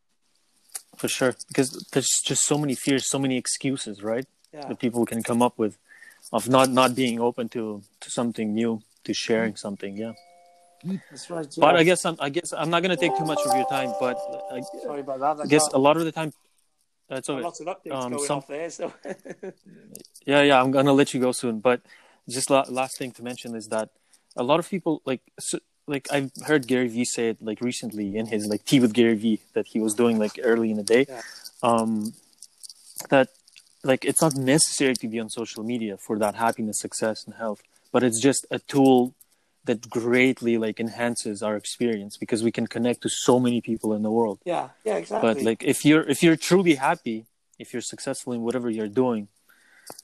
For 0.97 1.09
sure, 1.09 1.35
because 1.49 1.71
there's 1.93 2.21
just 2.25 2.47
so 2.47 2.57
many 2.57 2.77
fears, 2.77 3.09
so 3.09 3.19
many 3.19 3.37
excuses, 3.37 4.03
right? 4.03 4.27
Yeah. 4.55 4.69
That 4.69 4.79
people 4.79 5.05
can 5.07 5.25
come 5.25 5.43
up 5.43 5.59
with 5.59 5.77
of 6.33 6.49
not 6.49 6.71
not 6.71 6.95
being 6.95 7.21
open 7.21 7.49
to 7.49 7.83
to 8.01 8.11
something 8.11 8.55
new, 8.55 8.81
to 9.05 9.13
sharing 9.13 9.57
something. 9.57 9.97
Yeah. 9.97 10.13
Right. 10.85 11.49
But 11.59 11.77
I 11.77 11.83
guess 11.85 12.05
I'm 12.05 12.17
I 12.19 12.29
guess 12.29 12.53
I'm 12.53 12.71
not 12.71 12.83
gonna 12.83 12.97
take 12.97 13.17
too 13.17 13.25
much 13.25 13.39
of 13.47 13.55
your 13.55 13.67
time. 13.67 13.93
But 14.01 14.19
I, 14.51 14.61
sorry 14.83 15.01
about 15.01 15.21
that. 15.21 15.45
I 15.45 15.47
guess 15.47 15.69
a 15.73 15.79
lot 15.79 15.97
of 15.97 16.05
the 16.05 16.13
time. 16.13 16.33
That's 17.09 17.29
okay. 17.29 17.43
Lots 17.43 17.61
of 17.61 17.67
updates 17.67 17.93
um, 17.93 18.13
going 18.13 18.27
some, 18.27 18.39
off 18.39 18.47
there. 18.47 18.71
So. 18.71 18.93
yeah, 20.27 20.43
yeah, 20.43 20.61
I'm 20.61 20.71
gonna 20.71 20.93
let 20.93 21.15
you 21.15 21.21
go 21.21 21.33
soon. 21.33 21.61
But 21.61 21.83
just 22.29 22.51
la- 22.51 22.65
last 22.69 22.99
thing 22.99 23.13
to 23.13 23.23
mention 23.23 23.55
is 23.55 23.69
that 23.69 23.91
a 24.37 24.43
lot 24.43 24.59
of 24.61 24.69
people 24.69 25.03
like 25.05 25.21
so, 25.39 25.59
like 25.87 26.09
I've 26.11 26.33
heard 26.47 26.67
Gary 26.67 26.89
Vee 26.89 27.05
say 27.05 27.31
it 27.31 27.43
like 27.43 27.61
recently 27.61 28.17
in 28.17 28.27
his 28.27 28.47
like 28.47 28.65
tea 28.65 28.81
with 28.81 28.93
Gary 28.93 29.15
Vee 29.15 29.41
that 29.55 29.67
he 29.69 29.79
was 29.81 29.95
doing 29.95 30.19
like 30.19 30.39
early 30.43 30.71
in 30.71 30.77
the 30.79 30.83
day. 30.83 31.07
Yeah. 31.09 31.23
Um, 31.63 32.15
that 33.11 33.29
like 33.85 34.05
it's 34.05 34.23
not 34.23 34.35
necessary 34.35 34.95
to 34.95 35.09
be 35.09 35.21
on 35.21 35.29
social 35.29 35.63
media 35.63 35.97
for 35.97 36.19
that 36.19 36.35
happiness 36.37 36.81
success 36.81 37.25
and 37.25 37.35
health 37.35 37.63
but 37.93 38.03
it's 38.03 38.21
just 38.21 38.47
a 38.51 38.59
tool 38.59 39.15
that 39.65 39.89
greatly 39.89 40.59
like 40.59 40.81
enhances 40.81 41.43
our 41.43 41.57
experience 41.57 42.17
because 42.17 42.43
we 42.43 42.51
can 42.51 42.67
connect 42.67 43.03
to 43.03 43.09
so 43.09 43.39
many 43.39 43.61
people 43.61 43.95
in 43.95 44.03
the 44.03 44.11
world. 44.11 44.41
Yeah. 44.45 44.71
Yeah 44.85 44.97
exactly. 44.97 45.35
but 45.35 45.43
like 45.43 45.63
if 45.63 45.85
you're 45.85 46.03
if 46.03 46.23
you're 46.23 46.37
truly 46.37 46.75
happy 46.75 47.27
if 47.59 47.73
you're 47.73 47.83
successful 47.83 48.33
in 48.33 48.41
whatever 48.43 48.69
you're 48.71 48.89
doing 48.89 49.29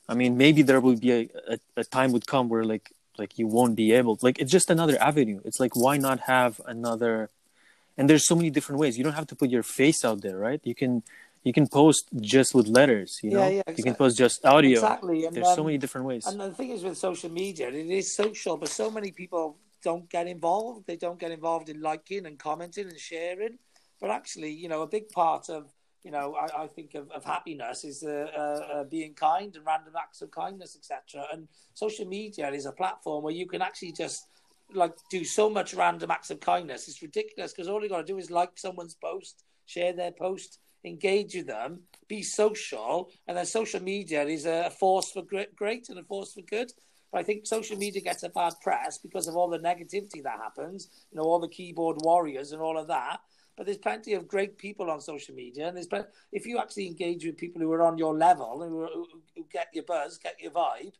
i 0.08 0.14
mean 0.14 0.36
maybe 0.36 0.60
there 0.62 0.80
will 0.80 0.96
be 0.96 1.12
a, 1.12 1.28
a, 1.54 1.58
a 1.78 1.84
time 1.84 2.12
would 2.12 2.26
come 2.26 2.48
where 2.48 2.64
like 2.64 2.92
like 3.18 3.38
you 3.38 3.46
won't 3.46 3.76
be 3.76 3.92
able 3.92 4.18
like 4.22 4.38
it's 4.38 4.52
just 4.52 4.70
another 4.70 4.96
avenue. 5.00 5.40
It's 5.44 5.60
like 5.60 5.74
why 5.74 5.96
not 5.98 6.20
have 6.20 6.60
another 6.66 7.30
and 7.96 8.08
there's 8.08 8.26
so 8.26 8.36
many 8.36 8.50
different 8.50 8.78
ways. 8.78 8.96
You 8.96 9.02
don't 9.02 9.14
have 9.14 9.26
to 9.26 9.36
put 9.36 9.50
your 9.50 9.64
face 9.64 10.04
out 10.04 10.22
there 10.22 10.38
right? 10.38 10.60
You 10.64 10.74
can 10.74 11.02
you 11.48 11.54
can 11.58 11.66
post 11.66 12.02
just 12.20 12.50
with 12.56 12.66
letters 12.78 13.10
you 13.22 13.30
know? 13.30 13.38
yeah, 13.38 13.48
yeah, 13.48 13.60
exactly. 13.60 13.74
you 13.78 13.84
can 13.88 13.94
post 14.02 14.14
just 14.24 14.44
audio. 14.44 14.78
Exactly 14.80 15.18
and, 15.24 15.34
there's 15.34 15.52
um, 15.52 15.58
so 15.60 15.64
many 15.68 15.78
different 15.78 16.06
ways. 16.10 16.24
and 16.26 16.40
the 16.40 16.50
thing 16.58 16.70
is 16.76 16.82
with 16.86 16.96
social 17.08 17.30
media 17.30 17.66
it 17.68 17.90
is 18.00 18.06
social 18.24 18.54
but 18.62 18.68
so 18.68 18.86
many 18.90 19.10
people 19.22 19.44
don't 19.88 20.10
get 20.10 20.26
involved. 20.26 20.86
They 20.88 20.96
don't 20.96 21.20
get 21.24 21.30
involved 21.30 21.68
in 21.68 21.80
liking 21.80 22.26
and 22.26 22.36
commenting 22.36 22.88
and 22.88 22.98
sharing. 22.98 23.58
But 24.00 24.10
actually 24.10 24.52
you 24.62 24.68
know 24.68 24.82
a 24.82 24.90
big 24.96 25.06
part 25.10 25.48
of 25.48 25.62
you 26.04 26.12
know 26.12 26.26
i, 26.42 26.62
I 26.62 26.66
think 26.68 26.94
of, 26.94 27.10
of, 27.10 27.24
happiness 27.24 27.78
is 27.90 28.04
uh, 28.04 28.26
uh, 28.42 28.74
uh, 28.74 28.84
being 28.84 29.14
kind 29.14 29.50
and 29.56 29.66
random 29.66 29.94
acts 30.04 30.22
of 30.22 30.30
kindness 30.30 30.76
etc 30.80 31.26
and 31.32 31.48
social 31.74 32.06
media 32.06 32.48
is 32.50 32.66
a 32.66 32.72
platform 32.80 33.24
where 33.24 33.38
you 33.40 33.46
can 33.52 33.62
actually 33.68 33.92
just 33.92 34.28
like 34.74 34.94
do 35.10 35.24
so 35.24 35.48
much 35.48 35.74
random 35.74 36.10
acts 36.10 36.30
of 36.30 36.40
kindness. 36.40 36.88
It's 36.88 37.02
ridiculous 37.02 37.52
because 37.52 37.68
all 37.68 37.82
you 37.82 37.88
got 37.88 38.06
to 38.06 38.12
do 38.12 38.18
is 38.18 38.30
like 38.30 38.50
someone's 38.56 38.94
post 38.94 39.44
share 39.66 39.92
their 39.92 40.12
post 40.12 40.60
engage 40.84 41.34
with 41.34 41.46
them, 41.46 41.80
be 42.08 42.22
social, 42.22 43.10
and 43.26 43.36
then 43.36 43.46
social 43.46 43.82
media 43.82 44.24
is 44.24 44.46
a 44.46 44.70
force 44.70 45.10
for 45.10 45.22
great 45.22 45.88
and 45.88 45.98
a 45.98 46.04
force 46.04 46.32
for 46.32 46.42
good. 46.42 46.72
But 47.10 47.20
I 47.20 47.24
think 47.24 47.46
social 47.46 47.76
media 47.76 48.02
gets 48.02 48.22
a 48.22 48.28
bad 48.28 48.54
press 48.62 48.98
because 48.98 49.28
of 49.28 49.36
all 49.36 49.48
the 49.48 49.58
negativity 49.58 50.22
that 50.22 50.38
happens, 50.38 50.88
you 51.10 51.16
know, 51.16 51.24
all 51.24 51.38
the 51.38 51.48
keyboard 51.48 51.96
warriors 52.00 52.52
and 52.52 52.60
all 52.60 52.78
of 52.78 52.88
that. 52.88 53.20
But 53.56 53.66
there's 53.66 53.78
plenty 53.78 54.14
of 54.14 54.28
great 54.28 54.56
people 54.56 54.90
on 54.90 55.00
social 55.00 55.34
media, 55.34 55.66
and 55.66 55.76
there's 55.76 55.88
plenty, 55.88 56.06
if 56.32 56.46
you 56.46 56.58
actually 56.58 56.86
engage 56.86 57.24
with 57.24 57.36
people 57.36 57.60
who 57.60 57.72
are 57.72 57.82
on 57.82 57.98
your 57.98 58.14
level 58.14 58.60
who, 58.60 59.06
who 59.34 59.46
get 59.50 59.68
your 59.72 59.84
buzz, 59.84 60.18
get 60.18 60.40
your 60.40 60.52
vibe, 60.52 60.92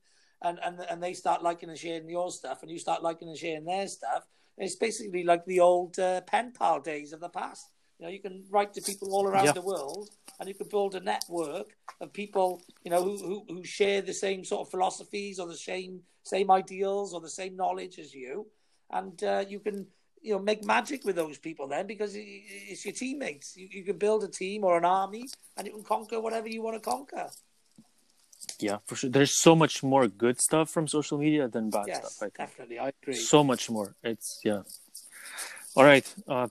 and, 0.42 0.58
and 0.64 0.80
and 0.90 1.02
they 1.02 1.14
start 1.14 1.42
liking 1.42 1.68
and 1.68 1.78
sharing 1.78 2.08
your 2.08 2.30
stuff, 2.32 2.62
and 2.62 2.70
you 2.70 2.78
start 2.78 3.02
liking 3.02 3.28
and 3.28 3.36
sharing 3.36 3.64
their 3.64 3.86
stuff. 3.86 4.26
It's 4.56 4.74
basically 4.74 5.22
like 5.22 5.44
the 5.44 5.60
old 5.60 5.98
uh, 6.00 6.20
pen 6.22 6.52
pal 6.52 6.80
days 6.80 7.12
of 7.12 7.20
the 7.20 7.28
past. 7.28 7.70
You 7.98 8.06
know, 8.06 8.12
you 8.12 8.20
can 8.20 8.44
write 8.50 8.74
to 8.74 8.82
people 8.82 9.12
all 9.12 9.26
around 9.26 9.46
yeah. 9.46 9.52
the 9.52 9.62
world, 9.62 10.10
and 10.38 10.48
you 10.48 10.54
can 10.54 10.68
build 10.68 10.94
a 10.94 11.00
network 11.00 11.76
of 12.00 12.12
people, 12.12 12.62
you 12.84 12.90
know, 12.90 13.02
who, 13.02 13.18
who, 13.18 13.44
who 13.48 13.64
share 13.64 14.02
the 14.02 14.14
same 14.14 14.44
sort 14.44 14.62
of 14.62 14.70
philosophies 14.70 15.38
or 15.38 15.48
the 15.48 15.56
same 15.56 16.02
same 16.22 16.50
ideals 16.50 17.14
or 17.14 17.20
the 17.20 17.30
same 17.30 17.56
knowledge 17.56 17.98
as 17.98 18.14
you, 18.14 18.46
and 18.90 19.22
uh, 19.24 19.44
you 19.48 19.58
can 19.58 19.86
you 20.22 20.34
know 20.34 20.38
make 20.38 20.64
magic 20.64 21.04
with 21.04 21.16
those 21.16 21.38
people 21.38 21.66
then 21.66 21.86
because 21.86 22.12
it's 22.14 22.84
your 22.84 22.94
teammates. 22.94 23.56
You, 23.56 23.68
you 23.70 23.84
can 23.84 23.98
build 23.98 24.22
a 24.24 24.28
team 24.28 24.62
or 24.62 24.76
an 24.76 24.84
army, 24.84 25.28
and 25.56 25.66
you 25.66 25.72
can 25.72 25.82
conquer 25.82 26.20
whatever 26.20 26.48
you 26.48 26.62
want 26.62 26.76
to 26.76 26.80
conquer. 26.80 27.28
Yeah, 28.60 28.78
for 28.86 28.94
sure. 28.94 29.10
There's 29.10 29.40
so 29.40 29.56
much 29.56 29.82
more 29.82 30.06
good 30.06 30.40
stuff 30.40 30.70
from 30.70 30.86
social 30.86 31.18
media 31.18 31.48
than 31.48 31.70
bad 31.70 31.86
yes, 31.88 31.98
stuff. 31.98 32.12
I 32.18 32.24
think. 32.26 32.34
definitely, 32.36 32.78
I 32.78 32.92
agree. 33.02 33.14
So 33.14 33.42
much 33.42 33.68
more. 33.68 33.96
It's 34.04 34.40
yeah. 34.44 34.62
All 35.74 35.84
right. 35.84 36.06
Uh, 36.26 36.48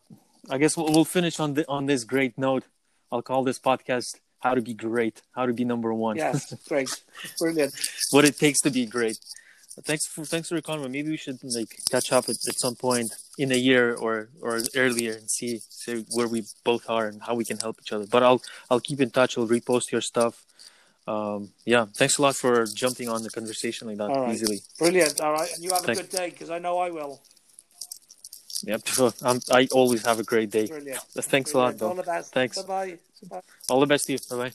I 0.49 0.57
guess 0.57 0.77
we'll, 0.77 0.91
we'll 0.91 1.05
finish 1.05 1.39
on 1.39 1.53
the, 1.55 1.67
on 1.67 1.85
this 1.85 2.03
great 2.03 2.37
note. 2.37 2.63
I'll 3.11 3.21
call 3.21 3.43
this 3.43 3.59
podcast 3.59 4.15
"How 4.39 4.53
to 4.53 4.61
Be 4.61 4.73
Great," 4.73 5.21
"How 5.35 5.45
to 5.45 5.53
Be 5.53 5.65
Number 5.65 5.93
One." 5.93 6.17
Yes, 6.17 6.53
great, 6.67 6.89
brilliant. 7.39 7.73
what 8.11 8.25
it 8.25 8.37
takes 8.37 8.61
to 8.61 8.69
be 8.69 8.85
great. 8.85 9.17
Thanks 9.83 10.07
for 10.07 10.25
thanks 10.25 10.49
for 10.49 10.55
your 10.55 10.63
comment. 10.63 10.91
Maybe 10.91 11.11
we 11.11 11.17
should 11.17 11.39
like 11.43 11.77
catch 11.91 12.11
up 12.11 12.25
at, 12.25 12.37
at 12.47 12.59
some 12.59 12.75
point 12.75 13.13
in 13.37 13.51
a 13.51 13.55
year 13.55 13.93
or 13.93 14.29
or 14.41 14.59
earlier 14.75 15.13
and 15.13 15.29
see 15.29 15.59
see 15.69 16.03
where 16.11 16.27
we 16.27 16.43
both 16.63 16.89
are 16.89 17.07
and 17.07 17.21
how 17.21 17.35
we 17.35 17.45
can 17.45 17.57
help 17.57 17.77
each 17.81 17.93
other. 17.93 18.07
But 18.07 18.23
I'll 18.23 18.41
I'll 18.71 18.79
keep 18.79 18.99
in 18.99 19.11
touch. 19.11 19.37
I'll 19.37 19.47
repost 19.47 19.91
your 19.91 20.01
stuff. 20.01 20.45
um, 21.07 21.51
yeah, 21.65 21.85
thanks 21.95 22.17
a 22.17 22.21
lot 22.21 22.35
for 22.35 22.65
jumping 22.65 23.07
on 23.07 23.23
the 23.23 23.29
conversation 23.29 23.87
like 23.87 23.97
that 23.97 24.09
right. 24.09 24.33
easily. 24.33 24.59
Brilliant. 24.79 25.21
All 25.21 25.31
right, 25.31 25.49
and 25.53 25.63
you 25.63 25.71
have 25.71 25.87
a 25.87 25.95
good 25.95 26.09
day 26.09 26.31
because 26.31 26.49
I 26.49 26.59
know 26.59 26.79
I 26.79 26.89
will. 26.89 27.21
Yep, 28.63 28.81
I'm, 28.99 29.13
um, 29.23 29.41
I 29.51 29.67
always 29.71 30.03
have 30.05 30.19
a 30.19 30.23
great 30.23 30.49
day. 30.51 30.67
Brilliant. 30.67 31.01
Thanks 31.15 31.53
a 31.53 31.57
lot, 31.57 31.77
Brilliant. 31.77 31.83
All 31.83 31.95
the 31.95 32.03
best. 32.03 32.33
Thanks. 32.33 32.61
Bye 32.61 32.97
bye. 33.29 33.39
All 33.69 33.79
the 33.79 33.87
best 33.87 34.07
to 34.07 34.13
you. 34.13 34.19
Bye 34.29 34.37
bye. 34.37 34.51